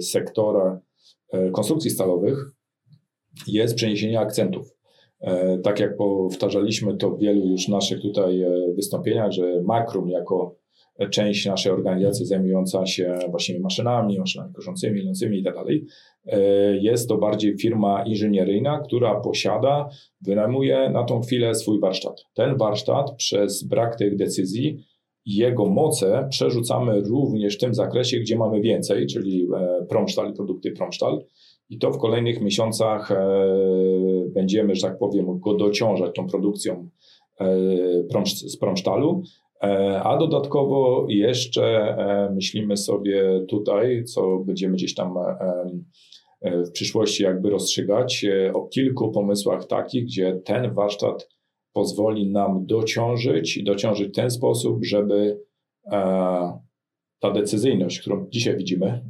sektora 0.00 0.80
konstrukcji 1.52 1.90
stalowych, 1.90 2.50
jest 3.46 3.74
przeniesienie 3.74 4.20
akcentów. 4.20 4.76
Tak 5.62 5.80
jak 5.80 5.96
powtarzaliśmy 5.96 6.96
to 6.96 7.10
w 7.10 7.18
wielu 7.18 7.46
już 7.46 7.68
naszych 7.68 8.00
tutaj 8.00 8.44
wystąpieniach, 8.76 9.32
że 9.32 9.62
Makrum 9.62 10.08
jako 10.08 10.56
część 11.10 11.46
naszej 11.46 11.72
organizacji 11.72 12.26
zajmująca 12.26 12.86
się 12.86 13.18
właśnie 13.30 13.60
maszynami, 13.60 14.18
maszynami 14.18 14.54
korzącymi, 14.54 15.00
milącymi 15.00 15.38
i 15.38 15.44
tak 15.44 15.54
dalej, 15.54 15.86
e, 16.26 16.40
jest 16.76 17.08
to 17.08 17.18
bardziej 17.18 17.58
firma 17.58 18.04
inżynieryjna, 18.06 18.80
która 18.80 19.20
posiada, 19.20 19.88
wynajmuje 20.20 20.90
na 20.90 21.04
tą 21.04 21.20
chwilę 21.20 21.54
swój 21.54 21.80
warsztat. 21.80 22.24
Ten 22.34 22.56
warsztat 22.56 23.14
przez 23.16 23.64
brak 23.64 23.96
tych 23.96 24.16
decyzji 24.16 24.84
jego 25.26 25.66
moce 25.66 26.26
przerzucamy 26.30 27.00
również 27.00 27.56
w 27.56 27.60
tym 27.60 27.74
zakresie, 27.74 28.20
gdzie 28.20 28.36
mamy 28.36 28.60
więcej, 28.60 29.06
czyli 29.06 29.48
e, 29.56 29.86
promsztal 29.88 30.30
i 30.30 30.34
produkty 30.34 30.72
promsztal. 30.72 31.24
I 31.70 31.78
to 31.78 31.90
w 31.90 31.98
kolejnych 31.98 32.40
miesiącach 32.40 33.12
e, 33.12 33.16
będziemy, 34.34 34.74
że 34.74 34.82
tak 34.82 34.98
powiem, 34.98 35.40
go 35.40 35.54
dociążać 35.54 36.14
tą 36.14 36.26
produkcją 36.26 36.88
z 38.24 38.56
promsztalu. 38.56 39.22
E, 39.62 40.02
a 40.02 40.16
dodatkowo 40.16 41.06
jeszcze 41.08 41.64
e, 41.64 42.30
myślimy 42.34 42.76
sobie 42.76 43.44
tutaj, 43.48 44.04
co 44.04 44.38
będziemy 44.38 44.74
gdzieś 44.74 44.94
tam 44.94 45.14
e, 45.18 46.64
w 46.64 46.70
przyszłości 46.70 47.22
jakby 47.22 47.50
rozstrzygać, 47.50 48.26
o 48.54 48.66
kilku 48.66 49.10
pomysłach 49.10 49.66
takich, 49.66 50.04
gdzie 50.04 50.40
ten 50.44 50.74
warsztat 50.74 51.28
pozwoli 51.72 52.30
nam 52.30 52.66
dociążyć 52.66 53.56
i 53.56 53.64
dociążyć 53.64 54.08
w 54.08 54.14
ten 54.14 54.30
sposób, 54.30 54.84
żeby 54.84 55.40
ta 57.20 57.30
decyzyjność, 57.34 58.00
którą 58.00 58.26
dzisiaj 58.30 58.56
widzimy, 58.56 59.04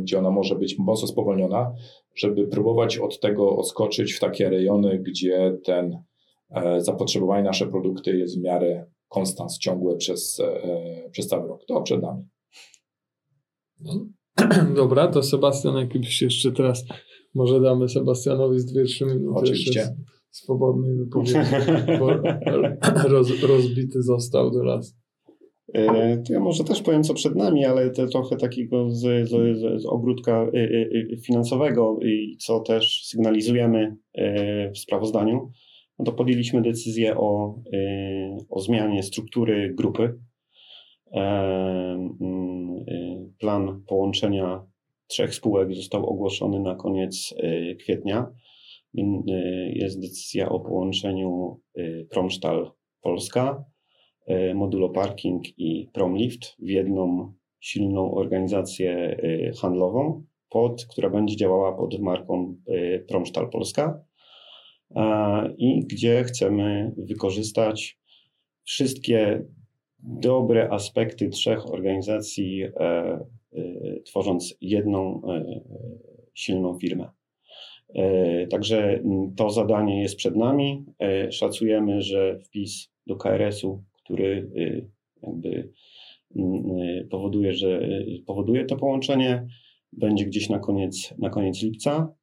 gdzie 0.00 0.18
ona 0.18 0.30
może 0.30 0.54
być 0.54 0.78
mocno 0.78 1.08
spowolniona, 1.08 1.72
żeby 2.14 2.46
próbować 2.46 2.98
od 2.98 3.20
tego 3.20 3.56
odskoczyć 3.56 4.12
w 4.12 4.20
takie 4.20 4.50
rejony, 4.50 4.98
gdzie 4.98 5.58
ten 5.64 6.02
zapotrzebowanie 6.78 7.42
nasze 7.42 7.66
produkty 7.66 8.18
jest 8.18 8.38
w 8.38 8.42
miarę 8.42 8.86
konstans 9.08 9.58
ciągłe 9.58 9.96
przez, 9.96 10.40
e, 10.40 11.10
przez 11.10 11.26
cały 11.28 11.48
rok. 11.48 11.60
To 11.68 11.82
przed 11.82 12.02
nami. 12.02 12.24
Dobra, 14.76 15.08
to 15.08 15.22
Sebastian, 15.22 15.76
jakbyś 15.76 16.22
jeszcze 16.22 16.52
teraz 16.52 16.84
może 17.34 17.60
damy 17.60 17.88
Sebastianowi 17.88 18.60
z 18.60 18.66
dwie, 18.66 18.84
trzy 18.84 19.04
minuty 19.04 19.40
Oczywiście. 19.40 19.96
swobodnej 20.30 20.96
wypowiedzi, 20.96 21.34
bo 21.98 22.10
roz, 23.08 23.42
rozbity 23.42 24.02
został 24.02 24.50
teraz. 24.50 24.96
E, 25.74 26.22
to 26.26 26.32
ja 26.32 26.40
może 26.40 26.64
też 26.64 26.82
powiem, 26.82 27.02
co 27.02 27.14
przed 27.14 27.36
nami, 27.36 27.64
ale 27.64 27.90
to 27.90 28.06
trochę 28.06 28.36
takiego 28.36 28.90
z, 28.90 29.28
z, 29.28 29.60
z 29.82 29.86
ogródka 29.86 30.50
e, 30.54 31.16
finansowego 31.26 31.98
i 32.02 32.36
co 32.36 32.60
też 32.60 33.04
sygnalizujemy 33.06 33.96
w 34.74 34.78
sprawozdaniu 34.78 35.50
no 35.98 36.04
to 36.04 36.12
podjęliśmy 36.12 36.62
decyzję 36.62 37.16
o, 37.16 37.54
y, 37.74 38.36
o 38.50 38.60
zmianie 38.60 39.02
struktury 39.02 39.74
grupy. 39.74 40.18
E, 41.12 41.20
mm, 42.20 42.76
y, 42.88 43.32
plan 43.38 43.82
połączenia 43.86 44.66
trzech 45.06 45.34
spółek 45.34 45.74
został 45.74 46.06
ogłoszony 46.06 46.60
na 46.60 46.74
koniec 46.74 47.34
y, 47.42 47.76
kwietnia. 47.76 48.26
Jest 49.72 50.00
decyzja 50.00 50.48
o 50.48 50.60
połączeniu 50.60 51.60
Promstal 52.10 52.70
Polska, 53.02 53.64
Modulo 54.54 54.88
Parking 54.88 55.58
i 55.58 55.88
Promlift 55.92 56.56
w 56.58 56.68
jedną 56.68 57.32
silną 57.60 58.14
organizację 58.14 59.16
handlową, 59.60 60.24
pod, 60.50 60.86
która 60.86 61.10
będzie 61.10 61.36
działała 61.36 61.76
pod 61.76 62.00
marką 62.00 62.56
Promstal 63.08 63.50
Polska 63.50 64.07
i 65.58 65.80
gdzie 65.86 66.24
chcemy 66.24 66.92
wykorzystać 66.96 67.98
wszystkie 68.64 69.44
dobre 70.02 70.70
aspekty 70.70 71.28
trzech 71.28 71.72
organizacji, 71.72 72.64
tworząc 74.04 74.54
jedną 74.60 75.22
silną 76.34 76.78
firmę. 76.78 77.10
Także 78.50 79.02
to 79.36 79.50
zadanie 79.50 80.02
jest 80.02 80.16
przed 80.16 80.36
nami. 80.36 80.84
Szacujemy, 81.30 82.02
że 82.02 82.38
wpis 82.38 82.90
do 83.06 83.16
KRS-u, 83.16 83.84
który 84.04 84.50
jakby 85.22 85.72
powoduje, 87.10 87.54
że 87.54 87.88
powoduje 88.26 88.64
to 88.64 88.76
połączenie, 88.76 89.46
będzie 89.92 90.24
gdzieś 90.24 90.48
na 90.48 90.58
koniec, 90.58 91.14
na 91.18 91.30
koniec 91.30 91.62
lipca. 91.62 92.14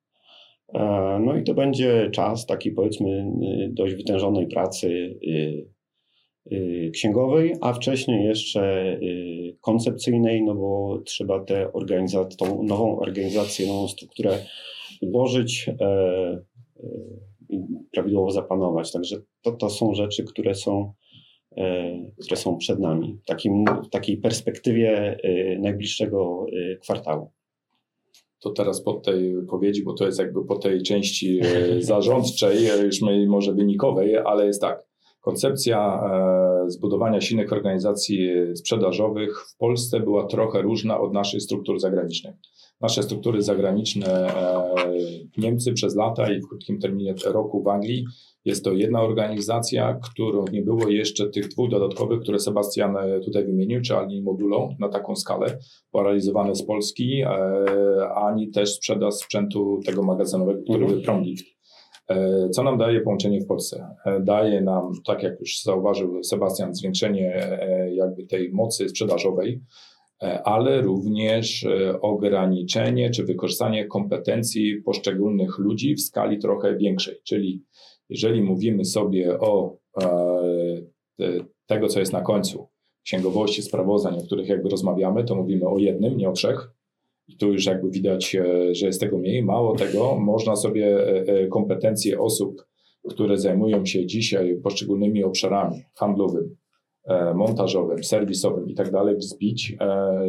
E, 0.73 1.19
no 1.25 1.37
i 1.37 1.43
to 1.43 1.53
będzie 1.53 2.09
czas 2.11 2.45
takiej 2.45 2.73
powiedzmy 2.73 3.09
y, 3.09 3.69
dość 3.73 3.95
wytężonej 3.95 4.47
pracy 4.47 4.87
y, 5.27 5.67
y, 6.51 6.91
księgowej, 6.93 7.53
a 7.61 7.73
wcześniej 7.73 8.25
jeszcze 8.25 8.99
koncepcyjnej, 9.61 10.43
no 10.43 10.55
bo 10.55 11.01
trzeba 11.05 11.43
tę 11.43 11.69
tą 12.37 12.63
nową 12.63 12.99
organizację, 12.99 13.67
nową 13.67 13.87
strukturę 13.87 14.39
ułożyć 15.01 15.69
e, 15.69 15.85
e, 15.85 16.41
i 17.49 17.59
prawidłowo 17.91 18.31
zapanować. 18.31 18.91
Także 18.91 19.17
to, 19.41 19.51
to 19.51 19.69
są 19.69 19.93
rzeczy, 19.93 20.23
które 20.23 20.55
są, 20.55 20.93
które 22.21 22.35
są 22.35 22.57
przed 22.57 22.79
nami 22.79 23.17
w, 23.23 23.25
takim, 23.25 23.65
w 23.85 23.89
takiej 23.89 24.17
perspektywie 24.17 25.17
najbliższego 25.59 26.45
kwartału 26.81 27.31
to 28.45 28.51
teraz 28.51 28.81
po 28.81 28.93
tej 28.93 29.35
wypowiedzi, 29.35 29.83
bo 29.83 29.93
to 29.93 30.05
jest 30.05 30.19
jakby 30.19 30.45
po 30.45 30.55
tej 30.55 30.81
części 30.83 31.39
e, 31.43 31.81
zarządczej, 31.93 32.57
już 32.85 33.01
może 33.27 33.53
wynikowej, 33.53 34.17
ale 34.17 34.45
jest 34.45 34.61
tak. 34.61 34.85
Koncepcja 35.21 36.03
e, 36.65 36.71
zbudowania 36.71 37.21
silnych 37.21 37.53
organizacji 37.53 38.29
sprzedażowych 38.55 39.47
w 39.47 39.57
Polsce 39.57 39.99
była 39.99 40.27
trochę 40.27 40.61
różna 40.61 40.99
od 40.99 41.13
naszych 41.13 41.41
struktur 41.41 41.79
zagranicznych. 41.79 42.35
Nasze 42.81 43.03
struktury 43.03 43.41
zagraniczne, 43.41 44.07
e, 44.07 44.75
Niemcy 45.37 45.73
przez 45.73 45.95
lata 45.95 46.33
i 46.33 46.41
w 46.41 46.47
krótkim 46.47 46.79
terminie 46.79 47.15
roku 47.25 47.63
w 47.63 47.67
Anglii, 47.67 48.05
jest 48.45 48.63
to 48.63 48.73
jedna 48.73 49.01
organizacja, 49.01 49.99
którą 50.03 50.45
nie 50.51 50.61
było 50.61 50.89
jeszcze 50.89 51.29
tych 51.29 51.47
dwóch 51.47 51.69
dodatkowych, 51.69 52.21
które 52.21 52.39
Sebastian 52.39 52.97
e, 52.97 53.19
tutaj 53.19 53.45
wymienił, 53.45 53.81
czy 53.81 53.97
ani 53.97 54.21
modulo 54.21 54.69
na 54.79 54.89
taką 54.89 55.15
skalę, 55.15 55.57
realizowane 55.95 56.55
z 56.55 56.65
Polski, 56.65 57.21
e, 57.21 57.29
ani 58.15 58.51
też 58.51 58.73
sprzedaż 58.73 59.13
sprzętu 59.13 59.79
tego 59.85 60.03
magazynowego, 60.03 60.61
który 60.61 60.79
mhm. 60.79 60.93
był 60.93 61.03
Promlift. 61.03 61.45
E, 62.09 62.49
co 62.49 62.63
nam 62.63 62.77
daje 62.77 63.01
połączenie 63.01 63.41
w 63.41 63.47
Polsce? 63.47 63.87
Daje 64.21 64.61
nam, 64.61 64.91
tak 65.05 65.23
jak 65.23 65.39
już 65.39 65.61
zauważył 65.63 66.23
Sebastian, 66.23 66.75
zwiększenie 66.75 67.49
jakby 67.91 68.25
tej 68.25 68.51
mocy 68.51 68.89
sprzedażowej, 68.89 69.61
ale 70.43 70.81
również 70.81 71.67
ograniczenie 72.01 73.09
czy 73.09 73.23
wykorzystanie 73.23 73.85
kompetencji 73.85 74.81
poszczególnych 74.81 75.57
ludzi 75.57 75.95
w 75.95 76.01
skali 76.01 76.39
trochę 76.39 76.77
większej, 76.77 77.15
czyli 77.23 77.63
jeżeli 78.09 78.41
mówimy 78.41 78.85
sobie 78.85 79.39
o 79.39 79.77
e, 80.01 80.05
tego, 81.65 81.87
co 81.87 81.99
jest 81.99 82.13
na 82.13 82.21
końcu, 82.21 82.67
księgowości, 83.03 83.61
sprawozdań, 83.61 84.19
o 84.19 84.23
których 84.23 84.47
jakby 84.47 84.69
rozmawiamy, 84.69 85.23
to 85.23 85.35
mówimy 85.35 85.67
o 85.67 85.77
jednym, 85.77 86.17
nie 86.17 86.29
o 86.29 86.31
trzech. 86.31 86.71
I 87.27 87.37
tu 87.37 87.53
już 87.53 87.65
jakby 87.65 87.89
widać, 87.89 88.35
e, 88.35 88.75
że 88.75 88.85
jest 88.85 88.99
tego 88.99 89.17
mniej. 89.17 89.43
Mało 89.43 89.75
tego, 89.75 90.19
można 90.19 90.55
sobie 90.55 91.07
e, 91.27 91.47
kompetencje 91.47 92.19
osób, 92.19 92.65
które 93.09 93.37
zajmują 93.37 93.85
się 93.85 94.05
dzisiaj 94.05 94.59
poszczególnymi 94.63 95.23
obszarami 95.23 95.83
handlowym, 95.95 96.55
montażowym, 97.35 98.03
serwisowym 98.03 98.69
i 98.69 98.75
tak 98.75 98.91
dalej, 98.91 99.15
wzbić, 99.15 99.77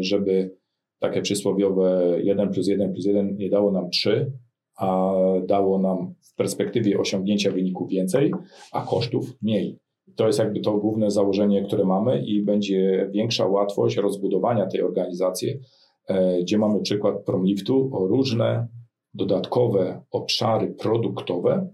żeby 0.00 0.56
takie 0.98 1.22
przysłowiowe 1.22 2.16
1 2.22 2.50
plus 2.50 2.68
1 2.68 2.92
plus 2.92 3.06
1 3.06 3.36
nie 3.36 3.50
dało 3.50 3.72
nam 3.72 3.90
3, 3.90 4.32
a 4.76 5.12
dało 5.46 5.78
nam 5.78 6.14
w 6.20 6.34
perspektywie 6.34 6.98
osiągnięcia 6.98 7.50
wyniku 7.50 7.86
więcej, 7.86 8.32
a 8.72 8.80
kosztów 8.80 9.34
mniej. 9.42 9.78
To 10.16 10.26
jest 10.26 10.38
jakby 10.38 10.60
to 10.60 10.78
główne 10.78 11.10
założenie, 11.10 11.62
które 11.62 11.84
mamy 11.84 12.24
i 12.24 12.42
będzie 12.42 13.10
większa 13.12 13.46
łatwość 13.46 13.96
rozbudowania 13.96 14.66
tej 14.66 14.82
organizacji, 14.82 15.60
e, 16.08 16.42
gdzie 16.42 16.58
mamy 16.58 16.80
przykład 16.80 17.24
Promliftu 17.24 17.90
o 17.92 18.06
różne 18.06 18.68
dodatkowe 19.14 20.02
obszary 20.10 20.74
produktowe, 20.78 21.68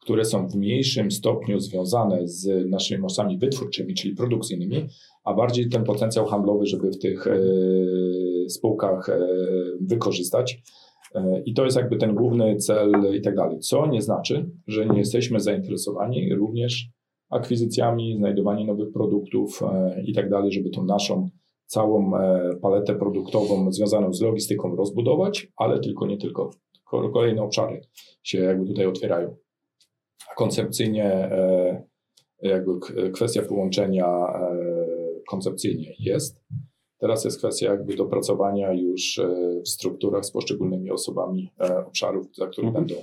które 0.00 0.24
są 0.24 0.48
w 0.48 0.54
mniejszym 0.54 1.10
stopniu 1.10 1.60
związane 1.60 2.28
z 2.28 2.70
naszymi 2.70 3.00
mocami 3.00 3.38
wytwórczymi, 3.38 3.94
czyli 3.94 4.14
produkcyjnymi, 4.14 4.86
a 5.24 5.34
bardziej 5.34 5.68
ten 5.68 5.84
potencjał 5.84 6.26
handlowy, 6.26 6.66
żeby 6.66 6.90
w 6.90 6.98
tych 6.98 7.26
e, 7.26 7.38
spółkach 8.48 9.08
e, 9.08 9.18
wykorzystać. 9.80 10.62
E, 11.14 11.42
I 11.44 11.54
to 11.54 11.64
jest 11.64 11.76
jakby 11.76 11.96
ten 11.96 12.14
główny 12.14 12.56
cel 12.56 12.92
i 13.14 13.20
tak 13.20 13.34
dalej. 13.34 13.58
Co 13.58 13.86
nie 13.86 14.02
znaczy, 14.02 14.50
że 14.66 14.86
nie 14.86 14.98
jesteśmy 14.98 15.40
zainteresowani 15.40 16.34
również 16.34 16.88
akwizycjami, 17.30 18.16
znajdowaniem 18.16 18.66
nowych 18.66 18.92
produktów 18.92 19.62
e, 19.62 20.02
i 20.02 20.12
tak 20.12 20.30
dalej, 20.30 20.52
żeby 20.52 20.70
tą 20.70 20.84
naszą 20.84 21.28
całą 21.66 22.16
e, 22.16 22.50
paletę 22.62 22.94
produktową 22.94 23.72
związaną 23.72 24.12
z 24.12 24.20
logistyką 24.20 24.76
rozbudować, 24.76 25.48
ale 25.56 25.80
tylko 25.80 26.06
nie 26.06 26.18
tylko. 26.18 26.50
Kolejne 27.12 27.42
obszary 27.42 27.80
się 28.22 28.38
jakby 28.38 28.66
tutaj 28.66 28.86
otwierają. 28.86 29.36
A 30.30 30.34
koncepcyjnie 30.34 31.30
jakby 32.42 32.72
kwestia 33.12 33.42
połączenia 33.42 34.06
koncepcyjnie 35.28 35.94
jest. 35.98 36.40
Teraz 37.00 37.24
jest 37.24 37.38
kwestia 37.38 37.70
jakby 37.70 37.96
dopracowania 37.96 38.72
już 38.72 39.18
e, 39.18 39.60
w 39.64 39.68
strukturach 39.68 40.24
z 40.24 40.30
poszczególnymi 40.30 40.90
osobami 40.90 41.52
e, 41.60 41.86
obszarów, 41.86 42.26
za 42.36 42.46
które 42.46 42.68
mhm. 42.68 42.86
będą 42.86 43.02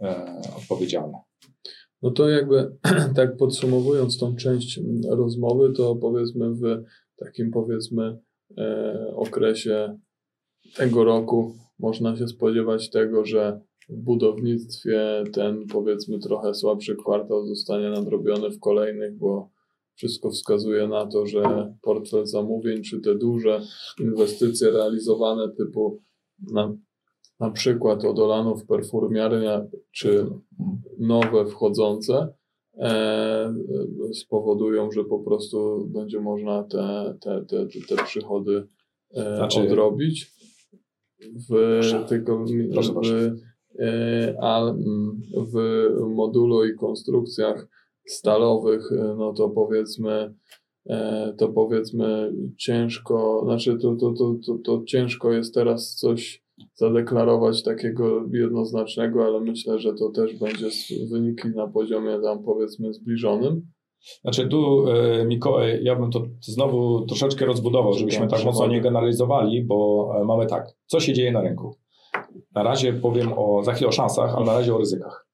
e, 0.00 0.40
odpowiedzialne. 0.56 1.18
No 2.02 2.10
to 2.10 2.28
jakby 2.28 2.76
tak 3.16 3.36
podsumowując 3.36 4.18
tą 4.18 4.36
część 4.36 4.80
rozmowy, 5.10 5.72
to 5.72 5.96
powiedzmy 5.96 6.54
w 6.54 6.84
takim 7.16 7.50
powiedzmy 7.50 8.18
okresie 9.16 9.98
tego 10.76 11.04
roku 11.04 11.54
można 11.78 12.16
się 12.16 12.28
spodziewać 12.28 12.90
tego, 12.90 13.24
że 13.24 13.60
w 13.88 13.96
budownictwie 13.96 15.24
ten 15.32 15.66
powiedzmy 15.66 16.18
trochę 16.18 16.54
słabszy 16.54 16.96
kwartał 16.96 17.46
zostanie 17.46 17.90
nadrobiony 17.90 18.50
w 18.50 18.60
kolejnych, 18.60 19.18
bo 19.18 19.55
wszystko 19.96 20.30
wskazuje 20.30 20.88
na 20.88 21.06
to, 21.06 21.26
że 21.26 21.74
portfel 21.82 22.26
zamówień, 22.26 22.82
czy 22.82 23.00
te 23.00 23.14
duże 23.14 23.60
inwestycje 24.00 24.70
realizowane 24.70 25.48
typu 25.48 26.02
na, 26.52 26.76
na 27.40 27.50
przykład 27.50 28.04
od 28.04 28.18
Olanów 28.18 28.66
perfumiarnia, 28.66 29.66
czy 29.92 30.26
nowe 30.98 31.46
wchodzące, 31.46 32.34
e, 32.78 33.54
spowodują, 34.12 34.90
że 34.90 35.04
po 35.04 35.18
prostu 35.18 35.86
będzie 35.88 36.20
można 36.20 36.64
te, 36.64 37.16
te, 37.20 37.44
te, 37.46 37.66
te 37.88 38.04
przychody 38.04 38.68
e, 39.14 39.36
znaczy, 39.36 39.60
odrobić. 39.60 40.36
W, 41.20 41.78
proszę, 41.80 42.04
tylko, 42.08 42.44
proszę, 42.72 42.92
w, 42.92 43.82
e, 43.82 44.74
w 45.52 45.88
modulu 46.08 46.64
i 46.64 46.74
konstrukcjach 46.74 47.68
stalowych, 48.06 48.92
e, 48.92 49.14
no 49.18 49.32
to 49.32 49.48
powiedzmy, 49.48 50.34
e, 50.86 51.34
to 51.38 51.48
powiedzmy 51.48 52.32
ciężko, 52.58 53.42
znaczy 53.44 53.78
to, 53.82 53.96
to, 53.96 54.12
to, 54.12 54.34
to, 54.46 54.58
to 54.64 54.84
ciężko 54.84 55.32
jest 55.32 55.54
teraz 55.54 55.94
coś 55.94 56.46
zadeklarować 56.74 57.62
takiego 57.62 58.24
jednoznacznego, 58.32 59.24
ale 59.24 59.40
myślę, 59.40 59.78
że 59.78 59.94
to 59.94 60.10
też 60.10 60.38
będzie 60.38 60.68
wyniki 61.10 61.48
na 61.48 61.66
poziomie 61.66 62.18
tam 62.22 62.44
powiedzmy 62.44 62.92
zbliżonym. 62.92 63.66
Znaczy 64.22 64.48
tu 64.48 64.88
e, 64.88 65.24
Mikołaj, 65.24 65.84
ja 65.84 65.96
bym 65.96 66.10
to 66.10 66.26
znowu 66.40 67.06
troszeczkę 67.06 67.46
rozbudował, 67.46 67.92
żebyśmy 67.92 68.28
tak 68.28 68.44
mocno 68.44 68.66
nie 68.66 68.80
generalizowali, 68.80 69.64
bo 69.64 70.08
mamy 70.26 70.46
tak, 70.46 70.66
co 70.86 71.00
się 71.00 71.12
dzieje 71.12 71.32
na 71.32 71.40
rynku. 71.40 71.76
Na 72.54 72.62
razie 72.62 72.92
powiem 72.92 73.32
o, 73.36 73.62
za 73.64 73.72
chwilę 73.72 73.88
o 73.88 73.92
szansach, 73.92 74.34
ale 74.34 74.46
na 74.46 74.54
razie 74.54 74.74
o 74.74 74.78
ryzykach 74.78 75.25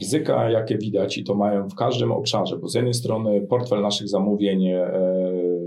ryzyka, 0.00 0.50
jakie 0.50 0.78
widać 0.78 1.18
i 1.18 1.24
to 1.24 1.34
mają 1.34 1.68
w 1.68 1.74
każdym 1.74 2.12
obszarze, 2.12 2.56
bo 2.56 2.68
z 2.68 2.74
jednej 2.74 2.94
strony 2.94 3.46
portfel 3.48 3.82
naszych 3.82 4.08
zamówień, 4.08 4.66
e, 4.66 4.90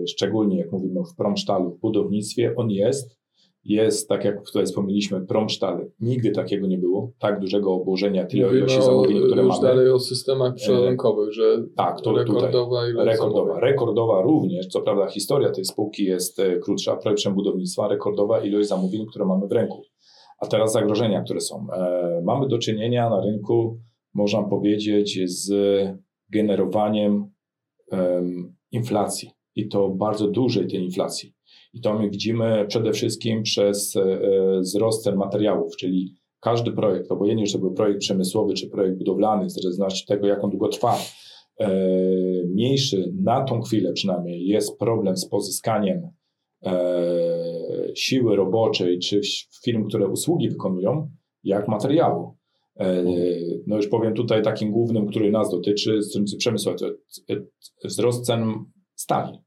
szczególnie 0.07 0.57
jak 0.57 0.71
mówimy 0.71 0.99
w 1.03 1.15
promsztalu, 1.15 1.71
w 1.71 1.79
budownictwie, 1.79 2.53
on 2.55 2.69
jest, 2.69 3.17
jest, 3.65 4.09
tak 4.09 4.25
jak 4.25 4.45
tutaj 4.45 4.65
wspomnieliśmy, 4.65 5.25
promsztal. 5.25 5.91
Nigdy 5.99 6.31
takiego 6.31 6.67
nie 6.67 6.77
było, 6.77 7.11
tak 7.19 7.39
dużego 7.39 7.73
obłożenia, 7.73 8.25
tyle 8.25 8.43
Mówimy 8.43 8.59
ilości 8.59 8.81
zamówień, 8.81 9.17
które 9.17 9.43
już 9.43 9.55
mamy. 9.55 9.67
dalej 9.67 9.91
o 9.91 9.99
systemach 9.99 10.53
przelękowych, 10.55 11.33
że 11.33 11.63
tak, 11.75 12.01
to 12.01 12.13
rekordowa 12.17 12.47
tutaj, 12.47 13.05
rekordowa, 13.05 13.45
zamówień. 13.45 13.61
rekordowa 13.61 14.21
również, 14.21 14.67
co 14.67 14.81
prawda 14.81 15.07
historia 15.07 15.51
tej 15.51 15.65
spółki 15.65 16.05
jest 16.05 16.39
e, 16.39 16.59
krótsza, 16.59 16.95
projektem 16.95 17.33
budownictwa, 17.33 17.87
rekordowa 17.87 18.39
ilość 18.41 18.67
zamówień, 18.69 19.05
które 19.05 19.25
mamy 19.25 19.47
w 19.47 19.51
ręku. 19.51 19.81
A 20.39 20.47
teraz 20.47 20.71
zagrożenia, 20.73 21.21
które 21.21 21.41
są. 21.41 21.67
E, 21.73 22.21
mamy 22.25 22.47
do 22.47 22.57
czynienia 22.57 23.09
na 23.09 23.21
rynku 23.21 23.77
można 24.17 24.43
powiedzieć, 24.43 25.19
z 25.25 25.51
generowaniem 26.29 27.31
um, 27.91 28.55
inflacji 28.71 29.31
i 29.55 29.67
to 29.67 29.89
bardzo 29.89 30.27
dużej 30.27 30.67
tej 30.67 30.83
inflacji. 30.83 31.33
I 31.73 31.81
to 31.81 31.99
my 31.99 32.09
widzimy 32.09 32.65
przede 32.67 32.91
wszystkim 32.91 33.43
przez 33.43 33.95
e, 33.95 34.19
wzrost 34.59 35.03
cen 35.03 35.15
materiałów, 35.15 35.75
czyli 35.75 36.15
każdy 36.39 36.71
projekt, 36.71 37.11
obojętnie 37.11 37.45
czy 37.45 37.53
to 37.53 37.59
był 37.59 37.73
projekt 37.73 37.99
przemysłowy 37.99 38.53
czy 38.53 38.69
projekt 38.69 38.97
budowlany, 38.97 39.49
zależności 39.49 40.07
tego, 40.07 40.27
jak 40.27 40.43
on 40.43 40.49
długo 40.49 40.67
trwa, 40.67 40.97
e, 41.59 41.69
mniejszy 42.47 43.13
na 43.23 43.43
tą 43.43 43.61
chwilę 43.61 43.93
przynajmniej 43.93 44.47
jest 44.47 44.77
problem 44.77 45.17
z 45.17 45.29
pozyskaniem 45.29 46.09
e, 46.65 46.75
siły 47.95 48.35
roboczej 48.35 48.99
czy 48.99 49.21
firm, 49.63 49.87
które 49.87 50.07
usługi 50.07 50.49
wykonują, 50.49 51.09
jak 51.43 51.67
materiału. 51.67 52.36
E, 52.79 53.03
no 53.67 53.75
już 53.75 53.87
powiem 53.87 54.13
tutaj 54.13 54.41
takim 54.41 54.71
głównym, 54.71 55.07
który 55.07 55.31
nas 55.31 55.51
dotyczy, 55.51 56.01
z 56.01 56.35
przemysłu, 56.37 56.73
to 56.75 56.85
wzrost 57.83 58.25
cen 58.25 58.65
stali. 58.95 59.39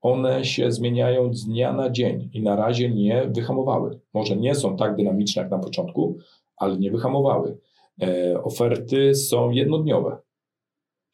One 0.00 0.44
się 0.44 0.72
zmieniają 0.72 1.34
z 1.34 1.44
dnia 1.44 1.72
na 1.72 1.90
dzień 1.90 2.30
i 2.32 2.42
na 2.42 2.56
razie 2.56 2.90
nie 2.90 3.30
wyhamowały. 3.34 4.00
Może 4.14 4.36
nie 4.36 4.54
są 4.54 4.76
tak 4.76 4.96
dynamiczne 4.96 5.42
jak 5.42 5.50
na 5.50 5.58
początku, 5.58 6.16
ale 6.56 6.78
nie 6.78 6.90
wyhamowały. 6.90 7.58
E, 8.02 8.42
oferty 8.42 9.14
są 9.14 9.50
jednodniowe. 9.50 10.18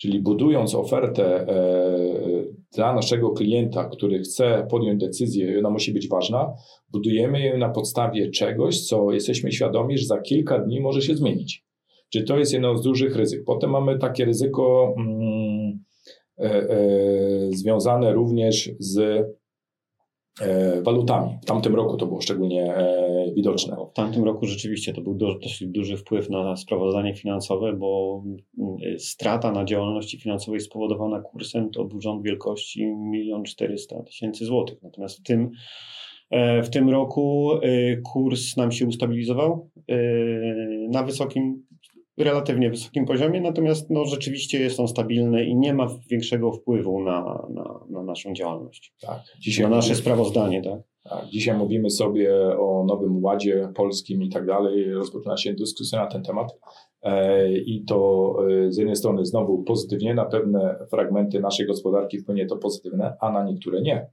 Czyli 0.00 0.20
budując 0.20 0.74
ofertę 0.74 1.48
e, 1.48 2.11
dla 2.74 2.94
naszego 2.94 3.30
klienta, 3.30 3.84
który 3.84 4.18
chce 4.18 4.66
podjąć 4.70 5.00
decyzję 5.00 5.52
i 5.52 5.58
ona 5.58 5.70
musi 5.70 5.92
być 5.92 6.08
ważna, 6.08 6.52
budujemy 6.92 7.46
ją 7.46 7.58
na 7.58 7.68
podstawie 7.68 8.30
czegoś, 8.30 8.80
co 8.80 9.12
jesteśmy 9.12 9.52
świadomi, 9.52 9.98
że 9.98 10.06
za 10.06 10.20
kilka 10.20 10.58
dni 10.58 10.80
może 10.80 11.02
się 11.02 11.14
zmienić. 11.14 11.64
Czyli 12.12 12.24
to 12.24 12.38
jest 12.38 12.52
jedno 12.52 12.76
z 12.76 12.82
dużych 12.82 13.16
ryzyk. 13.16 13.44
Potem 13.44 13.70
mamy 13.70 13.98
takie 13.98 14.24
ryzyko 14.24 14.94
mm, 14.98 15.84
e, 16.38 16.44
e, 16.44 16.78
związane 17.50 18.12
również 18.12 18.70
z 18.78 19.26
walutami. 20.82 21.38
W 21.42 21.44
tamtym 21.44 21.74
roku 21.74 21.96
to 21.96 22.06
było 22.06 22.20
szczególnie 22.20 22.74
e, 22.74 23.32
widoczne. 23.36 23.76
W 23.92 23.94
tamtym 23.94 24.24
roku 24.24 24.46
rzeczywiście 24.46 24.92
to 24.92 25.00
był 25.00 25.14
dość 25.14 25.64
duży 25.66 25.96
wpływ 25.96 26.30
na 26.30 26.56
sprawozdanie 26.56 27.14
finansowe, 27.14 27.72
bo 27.72 28.22
mm, 28.58 28.98
strata 28.98 29.52
na 29.52 29.64
działalności 29.64 30.20
finansowej 30.20 30.60
spowodowana 30.60 31.20
kursem 31.20 31.70
to 31.70 31.84
był 31.84 32.00
rząd 32.00 32.22
wielkości 32.22 32.94
1 33.12 33.44
400 33.44 34.02
tysięcy 34.02 34.44
złotych. 34.44 34.82
Natomiast 34.82 35.18
w 35.18 35.22
tym, 35.22 35.50
e, 36.30 36.62
w 36.62 36.70
tym 36.70 36.90
roku 36.90 37.50
kurs 38.12 38.56
nam 38.56 38.72
się 38.72 38.86
ustabilizował 38.86 39.70
na 40.90 41.02
wysokim 41.02 41.62
relatywnie 42.24 42.70
wysokim 42.70 43.04
poziomie, 43.04 43.40
natomiast 43.40 43.90
no, 43.90 44.04
rzeczywiście 44.04 44.60
jest 44.60 44.80
on 44.80 44.88
stabilny 44.88 45.44
i 45.44 45.56
nie 45.56 45.74
ma 45.74 45.86
większego 46.10 46.52
wpływu 46.52 47.02
na, 47.02 47.46
na, 47.54 47.80
na 47.90 48.02
naszą 48.02 48.32
działalność. 48.34 48.94
Tak. 49.00 49.20
Dzisiaj 49.40 49.70
na 49.70 49.76
nasze 49.76 49.94
sprawozdanie. 49.94 50.62
Tak? 50.62 50.80
tak. 51.02 51.26
Dzisiaj 51.26 51.58
mówimy 51.58 51.90
sobie 51.90 52.34
o 52.58 52.84
nowym 52.88 53.24
ładzie 53.24 53.68
polskim 53.74 54.22
i 54.22 54.28
tak 54.28 54.46
dalej. 54.46 54.92
Rozpoczyna 54.92 55.36
się 55.36 55.54
dyskusja 55.54 55.98
na 55.98 56.06
ten 56.06 56.22
temat. 56.22 56.52
E, 57.02 57.52
I 57.52 57.84
to 57.84 58.36
e, 58.66 58.72
z 58.72 58.76
jednej 58.76 58.96
strony 58.96 59.26
znowu 59.26 59.62
pozytywnie, 59.62 60.14
na 60.14 60.24
pewne 60.24 60.76
fragmenty 60.90 61.40
naszej 61.40 61.66
gospodarki 61.66 62.18
wpłynie 62.18 62.46
to 62.46 62.56
pozytywne, 62.56 63.16
a 63.20 63.32
na 63.32 63.44
niektóre 63.44 63.82
nie. 63.82 64.06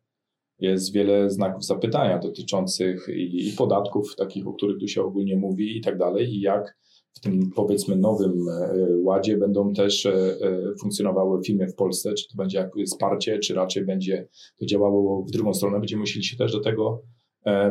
Jest 0.60 0.94
wiele 0.94 1.30
znaków 1.30 1.66
zapytania 1.66 2.20
dotyczących 2.20 3.08
i, 3.10 3.48
i 3.48 3.52
podatków, 3.52 4.16
takich, 4.16 4.48
o 4.48 4.54
których 4.54 4.80
tu 4.80 4.88
się 4.88 5.04
ogólnie 5.04 5.36
mówi, 5.36 5.78
i 5.78 5.82
tak 5.82 5.98
dalej, 5.98 6.36
i 6.36 6.42
jak 6.42 6.78
w 7.14 7.20
tym 7.20 7.52
powiedzmy 7.56 7.96
nowym 7.96 8.50
e, 8.50 8.74
ładzie 9.04 9.38
będą 9.38 9.74
też 9.74 10.06
e, 10.06 10.12
e, 10.12 10.38
funkcjonowały 10.82 11.44
firmy 11.44 11.68
w 11.68 11.76
Polsce, 11.76 12.14
czy 12.14 12.28
to 12.28 12.38
będzie 12.38 12.58
jakby 12.58 12.84
wsparcie, 12.84 13.40
czy 13.40 13.54
raczej 13.54 13.86
będzie 13.86 14.28
to 14.60 14.66
działało 14.66 15.24
w 15.24 15.32
drugą 15.32 15.54
stronę, 15.54 15.80
będziemy 15.80 16.00
musieli 16.00 16.26
się 16.26 16.38
też 16.38 16.52
do 16.52 16.60
tego 16.60 17.02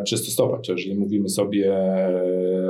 przystosować, 0.05 0.69
jeżeli 0.69 0.99
mówimy 0.99 1.29
sobie 1.29 1.91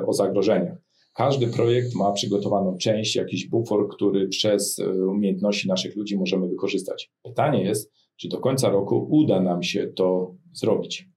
o 0.07 0.13
zagrożeniach. 0.13 0.79
Każdy 1.15 1.47
projekt 1.47 1.95
ma 1.95 2.13
przygotowaną 2.13 2.77
część, 2.77 3.17
jakiś 3.17 3.49
bufor, 3.49 3.89
który 3.89 4.29
przez 4.29 4.79
umiejętności 5.09 5.69
naszych 5.69 5.97
ludzi 5.97 6.19
możemy 6.19 6.49
wykorzystać. 6.49 7.11
Pytanie 7.23 7.65
jest, 7.65 7.93
czy 8.17 8.29
do 8.29 8.39
końca 8.39 8.69
roku 8.69 9.09
uda 9.11 9.41
nam 9.41 9.63
się 9.63 9.87
to 9.87 10.35
zrobić 10.53 11.09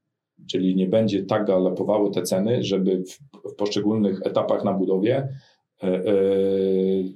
czyli 0.47 0.75
nie 0.75 0.87
będzie 0.87 1.25
tak 1.25 1.45
galopowały 1.45 2.11
te 2.11 2.21
ceny, 2.21 2.63
żeby 2.63 3.03
w, 3.03 3.19
w 3.51 3.55
poszczególnych 3.55 4.21
etapach 4.25 4.63
na 4.63 4.73
budowie 4.73 5.27
e, 5.83 5.87
e, 5.87 6.03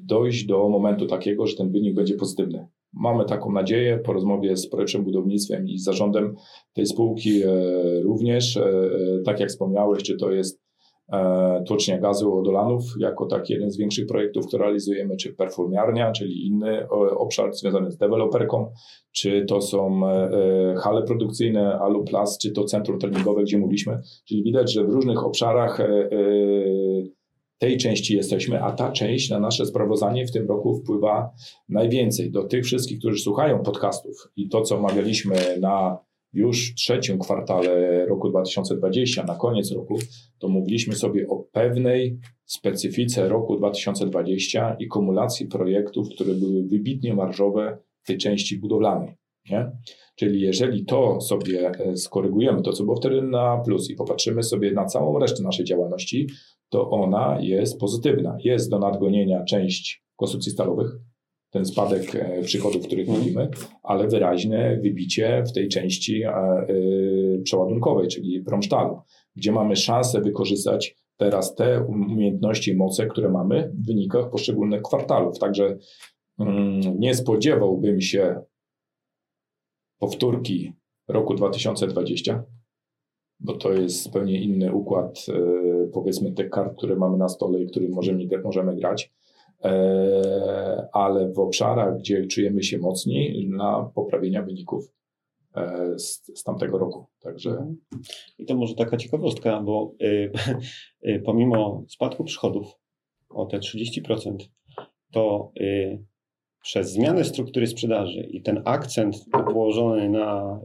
dojść 0.04 0.46
do 0.46 0.70
momentu 0.70 1.06
takiego, 1.06 1.48
że 1.48 1.56
ten 1.56 1.72
wynik 1.72 1.96
będzie 1.96 2.16
pozytywny. 2.16 2.68
Mamy 2.94 3.26
taką 3.26 3.52
nadzieję 3.52 3.98
po 3.98 4.14
rozmowie 4.14 4.58
z 4.58 4.70
projektem 4.70 5.04
budownictwem 5.04 5.68
i 5.68 5.80
zarządem 5.80 6.36
tej 6.74 6.86
spółki 6.86 7.44
e, 7.44 7.50
również, 8.02 8.60
tak 9.26 9.40
jak 9.40 9.50
wspomniałeś, 9.50 10.04
czy 10.04 10.18
to 10.18 10.32
jest 10.32 10.65
tłocznia 11.68 11.98
gazu 11.98 12.38
Odolanów 12.38 12.84
jako 13.00 13.26
taki 13.26 13.54
jeden 13.54 13.72
z 13.72 13.78
większych 13.78 14.08
projektów, 14.08 14.48
które 14.48 14.64
realizujemy, 14.64 15.18
czy 15.18 15.34
performiarnia, 15.34 16.12
czyli 16.12 16.48
inny 16.48 16.90
obszar 17.18 17.54
związany 17.54 17.92
z 17.92 17.98
deweloperką, 17.98 18.72
czy 19.12 19.46
to 19.46 19.62
są 19.62 20.08
e, 20.08 20.12
e, 20.12 20.76
hale 20.76 21.04
produkcyjne, 21.04 21.80
Aluplast, 21.80 22.42
czy 22.42 22.52
to 22.52 22.64
centrum 22.64 23.00
treningowe, 23.00 23.44
gdzie 23.44 23.58
mówiliśmy. 23.58 24.00
Czyli 24.28 24.44
widać, 24.44 24.74
że 24.74 24.84
w 24.84 24.90
różnych 24.90 25.26
obszarach 25.26 25.80
tej 27.58 27.78
części 27.78 28.16
jesteśmy, 28.16 28.64
a 28.64 28.72
ta 28.72 28.92
część 28.92 29.30
na 29.30 29.40
nasze 29.40 29.66
sprawozdanie 29.66 30.28
w 30.28 30.32
tym 30.32 30.48
roku 30.48 30.76
wpływa 30.76 31.30
najwięcej. 31.70 32.32
Do 32.32 32.44
tych 32.44 32.66
wszystkich, 32.66 33.00
którzy 33.00 33.24
słuchają 33.24 33.64
podcastów 33.64 34.16
i 34.36 34.50
to, 34.50 34.62
co 34.62 34.78
omawialiśmy 34.78 35.36
na 35.60 35.98
już 36.36 36.72
w 36.72 36.76
trzecim 36.76 37.20
kwartale 37.20 38.06
roku 38.06 38.30
2020, 38.30 39.24
na 39.24 39.36
koniec 39.36 39.72
roku, 39.72 40.00
to 40.40 40.48
mówiliśmy 40.48 40.96
sobie 40.96 41.28
o 41.28 41.44
pewnej 41.52 42.20
specyfice 42.46 43.30
roku 43.30 43.58
2020 43.58 44.76
i 44.80 44.88
kumulacji 44.88 45.48
projektów, 45.48 46.10
które 46.16 46.34
były 46.34 46.64
wybitnie 46.64 47.14
marżowe 47.14 47.78
w 48.04 48.08
tej 48.08 48.18
części 48.18 48.60
budowlanej. 48.60 49.16
Nie? 49.52 49.72
Czyli 50.16 50.42
jeżeli 50.42 50.86
to 50.86 51.22
sobie 51.22 51.70
e, 51.70 51.98
skorygujemy, 51.98 52.62
to 52.62 52.74
co 52.74 52.84
było 52.84 52.96
wtedy 52.96 53.22
na 53.22 53.58
plus 53.66 53.90
i 53.90 53.96
popatrzymy 53.96 54.44
sobie 54.44 54.72
na 54.72 54.86
całą 54.86 55.20
resztę 55.20 55.44
naszej 55.44 55.66
działalności, 55.66 56.28
to 56.70 56.90
ona 56.90 57.38
jest 57.42 57.80
pozytywna. 57.80 58.38
Jest 58.44 58.70
do 58.70 58.80
nadgonienia 58.80 59.44
część 59.44 60.04
konstrukcji 60.16 60.52
stalowych, 60.52 60.92
ten 61.56 61.66
spadek 61.66 62.16
e, 62.16 62.42
przychodów, 62.42 62.86
których 62.86 63.08
mhm. 63.10 63.20
mówimy, 63.20 63.50
ale 63.84 64.08
wyraźne 64.08 64.80
wybicie 64.84 65.44
w 65.48 65.54
tej 65.54 65.68
części 65.68 66.24
e, 66.24 66.30
e, 66.30 66.66
przeładunkowej, 67.44 68.08
czyli 68.08 68.42
promsztalu, 68.42 69.00
gdzie 69.36 69.52
mamy 69.52 69.76
szansę 69.76 70.22
wykorzystać 70.22 70.96
teraz 71.18 71.56
te 71.56 71.84
umiejętności 71.84 72.72
i 72.72 72.76
moce, 72.76 73.08
które 73.08 73.30
mamy 73.30 73.72
w 73.74 73.86
wynikach 73.88 74.30
poszczególnych 74.30 74.82
kwartalów. 74.82 75.40
Także 75.40 75.78
mm, 76.40 77.00
nie 77.00 77.16
spodziewałbym 77.16 78.02
się 78.02 78.42
powtórki 80.00 80.74
roku 81.08 81.34
2020, 81.34 82.44
bo 83.40 83.54
to 83.54 83.74
jest 83.74 84.04
zupełnie 84.04 84.42
inny 84.42 84.74
układ, 84.74 85.26
powiedzmy, 85.94 86.32
tych 86.32 86.50
kart, 86.50 86.78
które 86.78 86.96
mamy 86.96 87.18
na 87.18 87.30
stole 87.30 87.62
i 87.62 87.68
których 87.68 87.90
możemy, 87.90 88.28
możemy 88.44 88.76
grać. 88.76 89.14
E, 89.66 90.88
ale 90.94 91.34
w 91.34 91.40
obszarach, 91.40 91.98
gdzie 91.98 92.28
czujemy 92.28 92.64
się 92.64 92.78
mocniej 92.78 93.50
na 93.50 93.92
poprawienia 93.96 94.42
wyników 94.42 94.94
e, 95.56 96.00
z, 96.00 96.32
z 96.36 96.44
tamtego 96.44 96.78
roku. 96.78 97.06
Także... 97.20 97.74
I 98.38 98.46
to 98.46 98.56
może 98.56 98.76
taka 98.76 98.98
ciekawostka, 98.98 99.62
bo 99.62 99.94
y, 100.02 100.32
y, 101.10 101.22
pomimo 101.26 101.84
spadku 101.88 102.24
przychodów 102.24 102.80
o 103.30 103.46
te 103.46 103.58
30%, 103.58 104.36
to 105.12 105.52
y, 105.62 106.04
przez 106.64 106.92
zmianę 106.92 107.24
struktury 107.24 107.68
sprzedaży 107.68 108.20
i 108.20 108.42
ten 108.42 108.62
akcent 108.66 109.16
położony 109.32 110.10
na, 110.10 110.62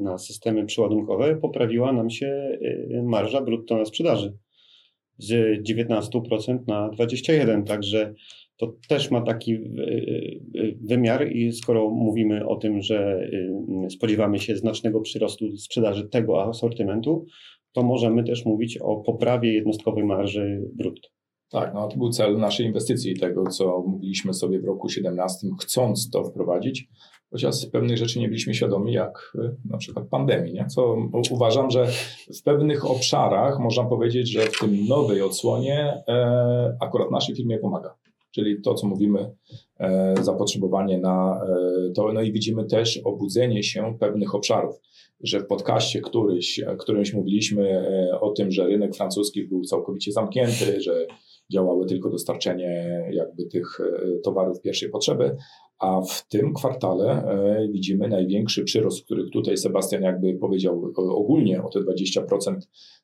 na 0.00 0.18
systemy 0.18 0.66
przyładunkowe 0.66 1.36
poprawiła 1.36 1.92
nam 1.92 2.10
się 2.10 2.58
marża 3.02 3.40
brutto 3.40 3.76
na 3.76 3.84
sprzedaży 3.84 4.38
z 5.20 5.62
19% 5.68 6.58
na 6.66 6.90
21%. 6.90 7.64
Także 7.64 8.14
to 8.56 8.74
też 8.88 9.10
ma 9.10 9.22
taki 9.22 9.52
y, 9.52 9.60
y, 10.56 10.78
wymiar 10.88 11.32
i 11.32 11.52
skoro 11.52 11.90
mówimy 11.90 12.46
o 12.46 12.56
tym, 12.56 12.82
że 12.82 13.28
y, 13.86 13.90
spodziewamy 13.90 14.38
się 14.38 14.56
znacznego 14.56 15.00
przyrostu 15.00 15.56
sprzedaży 15.56 16.08
tego 16.08 16.44
asortymentu, 16.44 17.26
to 17.72 17.82
możemy 17.82 18.24
też 18.24 18.44
mówić 18.44 18.78
o 18.78 18.96
poprawie 18.96 19.52
jednostkowej 19.52 20.04
marży 20.04 20.62
brutto. 20.74 21.08
Tak, 21.50 21.74
no 21.74 21.88
to 21.88 21.96
był 21.96 22.10
cel 22.10 22.38
naszej 22.38 22.66
inwestycji, 22.66 23.16
tego 23.16 23.44
co 23.44 23.82
mówiliśmy 23.86 24.34
sobie 24.34 24.60
w 24.60 24.64
roku 24.64 24.88
2017, 24.88 25.48
chcąc 25.60 26.10
to 26.10 26.24
wprowadzić, 26.24 26.88
chociaż 27.30 27.66
pewnych 27.66 27.98
rzeczy 27.98 28.18
nie 28.18 28.28
byliśmy 28.28 28.54
świadomi, 28.54 28.92
jak 28.92 29.32
y, 29.34 29.56
na 29.70 29.78
przykład 29.78 30.06
pandemii, 30.08 30.54
nie? 30.54 30.66
co 30.66 30.96
uważam, 31.30 31.70
że 31.70 31.86
w 32.38 32.42
pewnych 32.42 32.90
obszarach 32.90 33.58
można 33.58 33.84
powiedzieć, 33.84 34.30
że 34.30 34.40
w 34.40 34.58
tym 34.58 34.86
nowej 34.86 35.22
odsłonie 35.22 36.02
e, 36.08 36.76
akurat 36.80 37.10
naszej 37.10 37.36
firmie 37.36 37.58
pomaga. 37.58 37.94
Czyli 38.34 38.62
to, 38.62 38.74
co 38.74 38.86
mówimy 38.86 39.30
zapotrzebowanie 40.20 40.98
na 40.98 41.40
to. 41.94 42.12
No 42.12 42.22
i 42.22 42.32
widzimy 42.32 42.64
też 42.64 43.00
obudzenie 43.04 43.62
się 43.62 43.96
pewnych 44.00 44.34
obszarów, 44.34 44.80
że 45.20 45.40
w 45.40 45.46
podcaście 45.46 46.00
któryś, 46.00 46.60
którymś 46.78 47.14
mówiliśmy 47.14 47.84
o 48.20 48.30
tym, 48.30 48.50
że 48.50 48.66
rynek 48.66 48.94
francuski 48.94 49.44
był 49.44 49.64
całkowicie 49.64 50.12
zamknięty, 50.12 50.80
że 50.80 51.06
działały 51.52 51.86
tylko 51.86 52.10
dostarczenie 52.10 53.02
jakby 53.12 53.46
tych 53.46 53.80
towarów 54.24 54.60
pierwszej 54.60 54.90
potrzeby, 54.90 55.36
a 55.80 56.00
w 56.00 56.28
tym 56.28 56.54
kwartale 56.54 57.24
e, 57.24 57.68
widzimy 57.68 58.08
największy 58.08 58.64
przyrost, 58.64 59.04
który 59.04 59.30
tutaj 59.30 59.56
Sebastian 59.56 60.02
jakby 60.02 60.34
powiedział 60.34 60.92
ogólnie 60.96 61.62
o 61.62 61.68
te 61.68 61.80
20% 61.80 62.56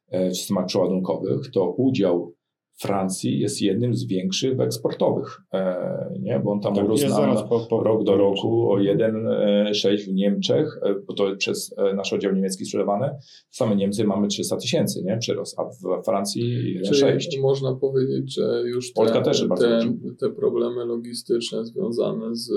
e, 0.08 0.30
w 0.30 0.36
systemach 0.36 0.66
przeładunkowych, 0.66 1.50
to 1.50 1.70
udział 1.70 2.35
Francji 2.78 3.38
jest 3.38 3.62
jednym 3.62 3.94
z 3.94 4.06
większych 4.06 4.60
eksportowych, 4.60 5.40
e, 5.52 6.14
nie? 6.20 6.40
bo 6.44 6.52
on 6.52 6.60
tam 6.60 6.74
tak, 6.74 7.48
po, 7.48 7.60
po, 7.60 7.82
rok 7.82 8.04
do 8.04 8.16
roku 8.16 8.72
o 8.72 8.76
1,6 8.76 10.04
w 10.04 10.14
Niemczech, 10.14 10.80
bo 11.06 11.14
to 11.14 11.36
przez 11.36 11.74
nasz 11.94 12.12
oddział 12.12 12.32
niemiecki 12.32 12.64
sprzedawane. 12.64 13.18
Same 13.50 13.76
Niemcy 13.76 14.04
mamy 14.04 14.28
300 14.28 14.56
tysięcy 14.56 15.02
nie? 15.02 15.18
przyrost, 15.18 15.58
a 15.58 15.64
w 15.64 16.04
Francji 16.04 16.42
1,6. 16.82 17.40
Można 17.42 17.74
powiedzieć, 17.74 18.34
że 18.34 18.62
już 18.66 18.92
te, 18.92 19.22
te, 19.56 20.16
te 20.20 20.30
problemy 20.30 20.84
logistyczne 20.84 21.64
związane 21.64 22.36
z 22.36 22.50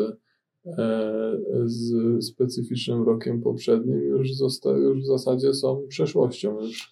z 1.66 1.92
specyficznym 2.26 3.04
rokiem 3.04 3.42
poprzednim 3.42 4.00
już, 4.00 4.34
zosta- 4.34 4.78
już 4.78 5.02
w 5.02 5.06
zasadzie 5.06 5.54
są 5.54 5.88
przeszłością. 5.88 6.62
Już 6.62 6.92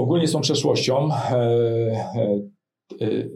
ogólnie 0.00 0.28
są 0.28 0.40
przeszłością. 0.40 1.08
E, 1.12 1.36
e, 2.16 2.40
e, 3.00 3.28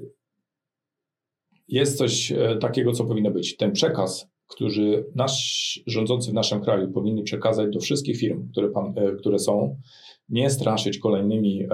jest 1.69 1.99
coś 1.99 2.33
takiego, 2.61 2.93
co 2.93 3.05
powinno 3.05 3.31
być. 3.31 3.57
Ten 3.57 3.73
przekaz, 3.73 4.27
który 4.47 5.07
nasz 5.15 5.83
rządzący 5.87 6.31
w 6.31 6.35
naszym 6.35 6.61
kraju 6.61 6.93
powinni 6.93 7.23
przekazać 7.23 7.71
do 7.73 7.81
wszystkich 7.81 8.17
firm, 8.17 8.49
które, 8.51 8.69
pan, 8.69 8.95
które 9.19 9.39
są, 9.39 9.77
nie 10.29 10.51
straszyć 10.51 10.99
kolejnymi 10.99 11.67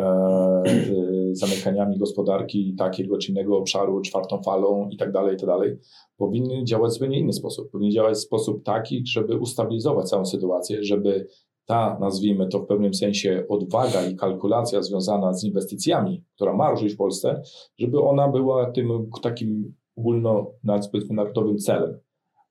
zamykaniami 1.33 1.99
gospodarki 1.99 2.75
takiego 2.79 3.19
czy 3.19 3.33
innego 3.33 3.59
obszaru, 3.59 4.01
czwartą 4.01 4.43
falą 4.43 4.89
i 4.91 4.97
tak 4.97 5.13
dalej, 5.13 5.35
i 5.35 5.39
tak. 5.39 5.79
Powinny 6.17 6.65
działać 6.65 6.91
w 6.91 6.95
zupełnie 6.95 7.19
inny 7.19 7.33
sposób. 7.33 7.71
Powinny 7.71 7.93
działać 7.93 8.15
w 8.15 8.21
sposób 8.21 8.65
taki, 8.65 9.03
żeby 9.07 9.39
ustabilizować 9.39 10.09
całą 10.09 10.25
sytuację, 10.25 10.85
żeby 10.85 11.27
ta, 11.71 11.99
nazwijmy 12.01 12.49
to 12.49 12.59
w 12.59 12.67
pewnym 12.67 12.95
sensie, 12.95 13.45
odwaga 13.49 14.07
i 14.07 14.17
kalkulacja 14.17 14.83
związana 14.83 15.33
z 15.35 15.45
inwestycjami, 15.45 16.25
która 16.35 16.57
ma 16.57 16.71
ruszyć 16.71 16.95
w 16.95 16.97
Polsce, 16.97 17.43
żeby 17.79 18.01
ona 18.01 18.29
była 18.29 18.71
tym 18.71 19.11
takim 19.23 19.75
ogólnonarodowym 19.97 21.59
celem. 21.59 21.99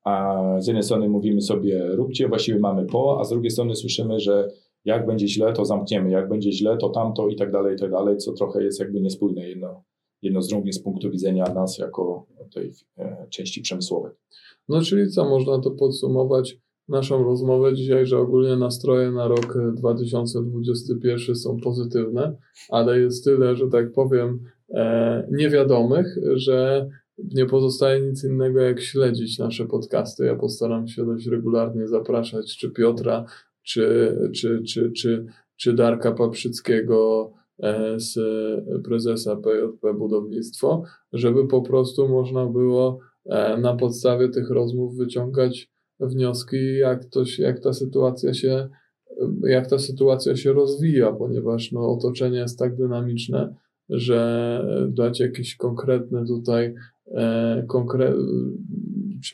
A 0.04 0.42
z 0.58 0.66
jednej 0.66 0.82
strony 0.82 1.08
mówimy 1.08 1.40
sobie, 1.40 1.86
róbcie, 1.86 2.28
właściwie 2.28 2.58
mamy 2.58 2.86
po, 2.86 3.20
a 3.20 3.24
z 3.24 3.30
drugiej 3.30 3.50
strony 3.50 3.76
słyszymy, 3.76 4.20
że 4.20 4.48
jak 4.84 5.06
będzie 5.06 5.28
źle, 5.28 5.52
to 5.52 5.64
zamkniemy, 5.64 6.10
jak 6.10 6.28
będzie 6.28 6.52
źle, 6.52 6.76
to 6.76 6.88
tamto 6.88 7.28
i 7.28 7.36
tak 7.36 7.52
dalej, 7.52 7.76
i 7.76 7.78
tak 7.78 7.90
dalej, 7.90 8.16
co 8.16 8.32
trochę 8.32 8.62
jest 8.64 8.80
jakby 8.80 9.00
niespójne 9.00 9.48
jedno, 9.48 9.84
jedno 10.22 10.42
z 10.42 10.48
drugim 10.48 10.72
z 10.72 10.82
punktu 10.82 11.10
widzenia 11.10 11.44
nas 11.44 11.78
jako 11.78 12.26
tej 12.54 12.72
e, 12.98 13.26
części 13.30 13.62
przemysłowej. 13.62 14.12
No 14.68 14.82
czyli 14.82 15.10
co, 15.10 15.28
można 15.28 15.58
to 15.60 15.70
podsumować 15.70 16.56
naszą 16.90 17.24
rozmowę 17.24 17.74
dzisiaj, 17.74 18.06
że 18.06 18.18
ogólnie 18.18 18.56
nastroje 18.56 19.10
na 19.10 19.28
rok 19.28 19.58
2021 19.74 21.36
są 21.36 21.56
pozytywne, 21.56 22.36
ale 22.68 23.00
jest 23.00 23.24
tyle, 23.24 23.56
że 23.56 23.68
tak 23.68 23.92
powiem, 23.92 24.38
e, 24.74 25.28
niewiadomych, 25.30 26.18
że 26.34 26.88
nie 27.34 27.46
pozostaje 27.46 28.00
nic 28.00 28.24
innego 28.24 28.60
jak 28.60 28.80
śledzić 28.80 29.38
nasze 29.38 29.66
podcasty. 29.66 30.24
Ja 30.24 30.36
postaram 30.36 30.88
się 30.88 31.06
dość 31.06 31.26
regularnie 31.26 31.88
zapraszać 31.88 32.56
czy 32.56 32.70
Piotra, 32.70 33.24
czy, 33.62 34.16
czy, 34.34 34.62
czy, 34.62 34.92
czy, 34.92 35.26
czy 35.56 35.72
Darka 35.72 36.12
Paprzyckiego 36.12 37.30
e, 37.62 38.00
z 38.00 38.18
prezesa 38.84 39.36
PJP 39.36 39.94
Budownictwo, 39.94 40.82
żeby 41.12 41.48
po 41.48 41.62
prostu 41.62 42.08
można 42.08 42.46
było 42.46 42.98
e, 43.26 43.56
na 43.56 43.76
podstawie 43.76 44.28
tych 44.28 44.50
rozmów 44.50 44.96
wyciągać 44.96 45.69
wnioski, 46.00 46.78
jak, 46.78 47.04
to 47.04 47.22
jak 47.38 47.60
ta 47.60 47.72
sytuacja 47.72 48.34
się 48.34 48.68
jak 49.42 49.66
ta 49.66 49.78
sytuacja 49.78 50.36
się 50.36 50.52
rozwija, 50.52 51.12
ponieważ 51.12 51.72
no, 51.72 51.92
otoczenie 51.92 52.38
jest 52.38 52.58
tak 52.58 52.76
dynamiczne, 52.76 53.54
że 53.88 54.64
dać 54.88 55.20
jakieś 55.20 55.56
konkretne 55.56 56.26
tutaj, 56.26 56.74
e, 57.06 57.64
konkre... 57.68 58.14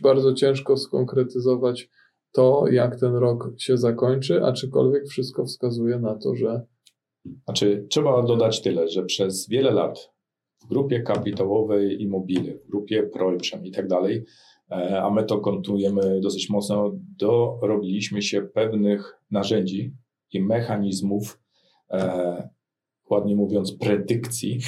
bardzo 0.02 0.34
ciężko 0.34 0.76
skonkretyzować 0.76 1.90
to, 2.32 2.64
jak 2.70 3.00
ten 3.00 3.14
rok 3.14 3.50
się 3.58 3.76
zakończy, 3.76 4.44
aczkolwiek 4.44 5.06
wszystko 5.06 5.44
wskazuje 5.44 5.98
na 5.98 6.14
to, 6.14 6.34
że. 6.34 6.62
Znaczy, 7.44 7.86
trzeba 7.90 8.22
dodać 8.22 8.62
tyle, 8.62 8.88
że 8.88 9.04
przez 9.04 9.48
wiele 9.48 9.70
lat 9.70 10.10
w 10.64 10.68
grupie 10.68 11.02
kapitałowej 11.02 12.02
Immobile, 12.02 12.54
w 12.58 12.70
grupie 12.70 13.02
Projprzem 13.02 13.66
i 13.66 13.70
tak 13.70 13.88
dalej, 13.88 14.24
a 15.02 15.10
my 15.10 15.24
to 15.24 15.38
kontynuujemy 15.38 16.20
dosyć 16.20 16.50
mocno, 16.50 16.92
dorobiliśmy 17.18 18.22
się 18.22 18.42
pewnych 18.42 19.12
narzędzi 19.30 19.92
i 20.32 20.42
mechanizmów, 20.42 21.40
e, 21.90 22.48
ładnie 23.10 23.36
mówiąc, 23.36 23.76
predykcji 23.78 24.58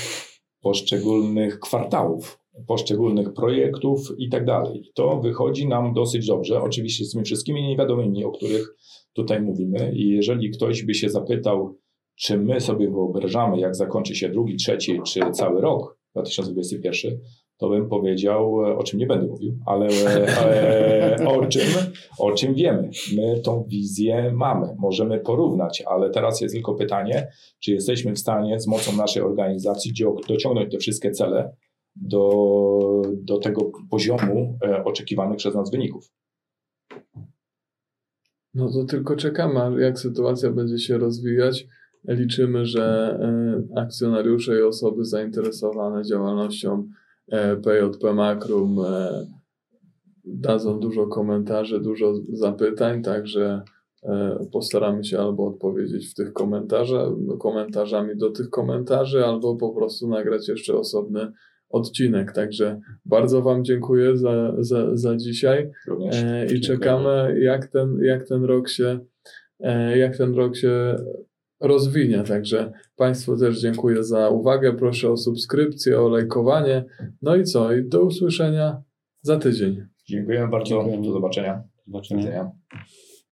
poszczególnych 0.60 1.60
kwartałów 1.60 2.38
poszczególnych 2.66 3.32
projektów 3.32 4.12
i 4.18 4.28
tak 4.28 4.44
dalej. 4.44 4.90
To 4.94 5.20
wychodzi 5.20 5.68
nam 5.68 5.94
dosyć 5.94 6.26
dobrze, 6.26 6.62
oczywiście 6.62 7.04
z 7.04 7.12
tymi 7.12 7.24
wszystkimi 7.24 7.62
niewiadomymi, 7.62 8.24
o 8.24 8.30
których 8.30 8.74
tutaj 9.12 9.42
mówimy. 9.42 9.92
I 9.94 10.08
jeżeli 10.08 10.50
ktoś 10.50 10.82
by 10.82 10.94
się 10.94 11.08
zapytał, 11.08 11.78
czy 12.14 12.38
my 12.38 12.60
sobie 12.60 12.90
wyobrażamy, 12.90 13.60
jak 13.60 13.76
zakończy 13.76 14.14
się 14.14 14.28
drugi, 14.28 14.56
trzeci 14.56 15.00
czy 15.06 15.20
cały 15.32 15.60
rok 15.60 15.98
2021, 16.12 17.20
to 17.58 17.68
bym 17.68 17.88
powiedział, 17.88 18.56
o 18.56 18.82
czym 18.82 18.98
nie 18.98 19.06
będę 19.06 19.26
mówił, 19.26 19.58
ale, 19.66 19.88
ale 20.40 21.16
o, 21.26 21.46
czym, 21.52 21.62
o 22.18 22.32
czym 22.32 22.54
wiemy. 22.54 22.90
My 23.16 23.40
tą 23.40 23.64
wizję 23.68 24.32
mamy, 24.32 24.76
możemy 24.78 25.20
porównać, 25.20 25.82
ale 25.86 26.10
teraz 26.10 26.40
jest 26.40 26.54
tylko 26.54 26.74
pytanie, 26.74 27.28
czy 27.60 27.72
jesteśmy 27.72 28.12
w 28.12 28.18
stanie 28.18 28.60
z 28.60 28.66
mocą 28.66 28.96
naszej 28.96 29.22
organizacji 29.22 29.92
dociągnąć 30.28 30.72
te 30.72 30.78
wszystkie 30.78 31.10
cele, 31.10 31.50
do, 32.02 33.02
do 33.22 33.38
tego 33.38 33.70
poziomu 33.90 34.58
e, 34.64 34.84
oczekiwanych 34.84 35.36
przez 35.36 35.54
nas 35.54 35.70
wyników. 35.70 36.12
No 38.54 38.72
to 38.72 38.84
tylko 38.84 39.16
czekamy, 39.16 39.82
jak 39.82 39.98
sytuacja 39.98 40.50
będzie 40.50 40.78
się 40.78 40.98
rozwijać. 40.98 41.66
Liczymy, 42.08 42.66
że 42.66 43.18
e, 43.22 43.80
akcjonariusze 43.80 44.58
i 44.58 44.62
osoby 44.62 45.04
zainteresowane 45.04 46.04
działalnością 46.04 46.72
e, 46.72 47.07
PJP 47.64 48.14
Makrum 48.14 48.76
dadzą 50.24 50.80
dużo 50.80 51.06
komentarzy, 51.06 51.80
dużo 51.80 52.14
zapytań, 52.32 53.02
także 53.02 53.62
postaramy 54.52 55.04
się 55.04 55.18
albo 55.18 55.46
odpowiedzieć 55.46 56.10
w 56.10 56.14
tych 56.14 56.32
komentarzach, 56.32 57.08
komentarzami 57.40 58.16
do 58.16 58.30
tych 58.30 58.50
komentarzy, 58.50 59.24
albo 59.24 59.56
po 59.56 59.74
prostu 59.74 60.08
nagrać 60.08 60.48
jeszcze 60.48 60.74
osobny 60.74 61.32
odcinek. 61.70 62.32
Także 62.32 62.80
bardzo 63.04 63.42
Wam 63.42 63.64
dziękuję 63.64 64.16
za, 64.16 64.54
za, 64.58 64.96
za 64.96 65.16
dzisiaj 65.16 65.70
e, 66.12 66.46
i 66.54 66.60
czekamy, 66.60 67.40
jak 67.40 67.66
ten, 67.66 67.98
jak 68.02 68.28
ten 68.28 68.44
rok 68.44 68.68
się, 68.68 68.98
e, 69.60 69.98
jak 69.98 70.16
ten 70.16 70.34
rok 70.34 70.56
się 70.56 70.96
rozwinie. 71.60 72.22
Także 72.22 72.72
Państwu 72.96 73.36
też 73.36 73.60
dziękuję 73.60 74.04
za 74.04 74.28
uwagę. 74.28 74.72
Proszę 74.72 75.10
o 75.10 75.16
subskrypcję, 75.16 76.00
o 76.00 76.08
lajkowanie. 76.08 76.84
No 77.22 77.36
i 77.36 77.44
co? 77.44 77.72
I 77.72 77.88
do 77.88 78.02
usłyszenia 78.02 78.82
za 79.22 79.38
tydzień. 79.38 79.86
Dziękuję 80.06 80.48
bardzo. 80.50 80.68
Dziękuję. 80.68 81.02
Do 81.02 81.12
zobaczenia. 81.12 81.62
Do 81.86 81.92
zobaczenia. 81.92 82.50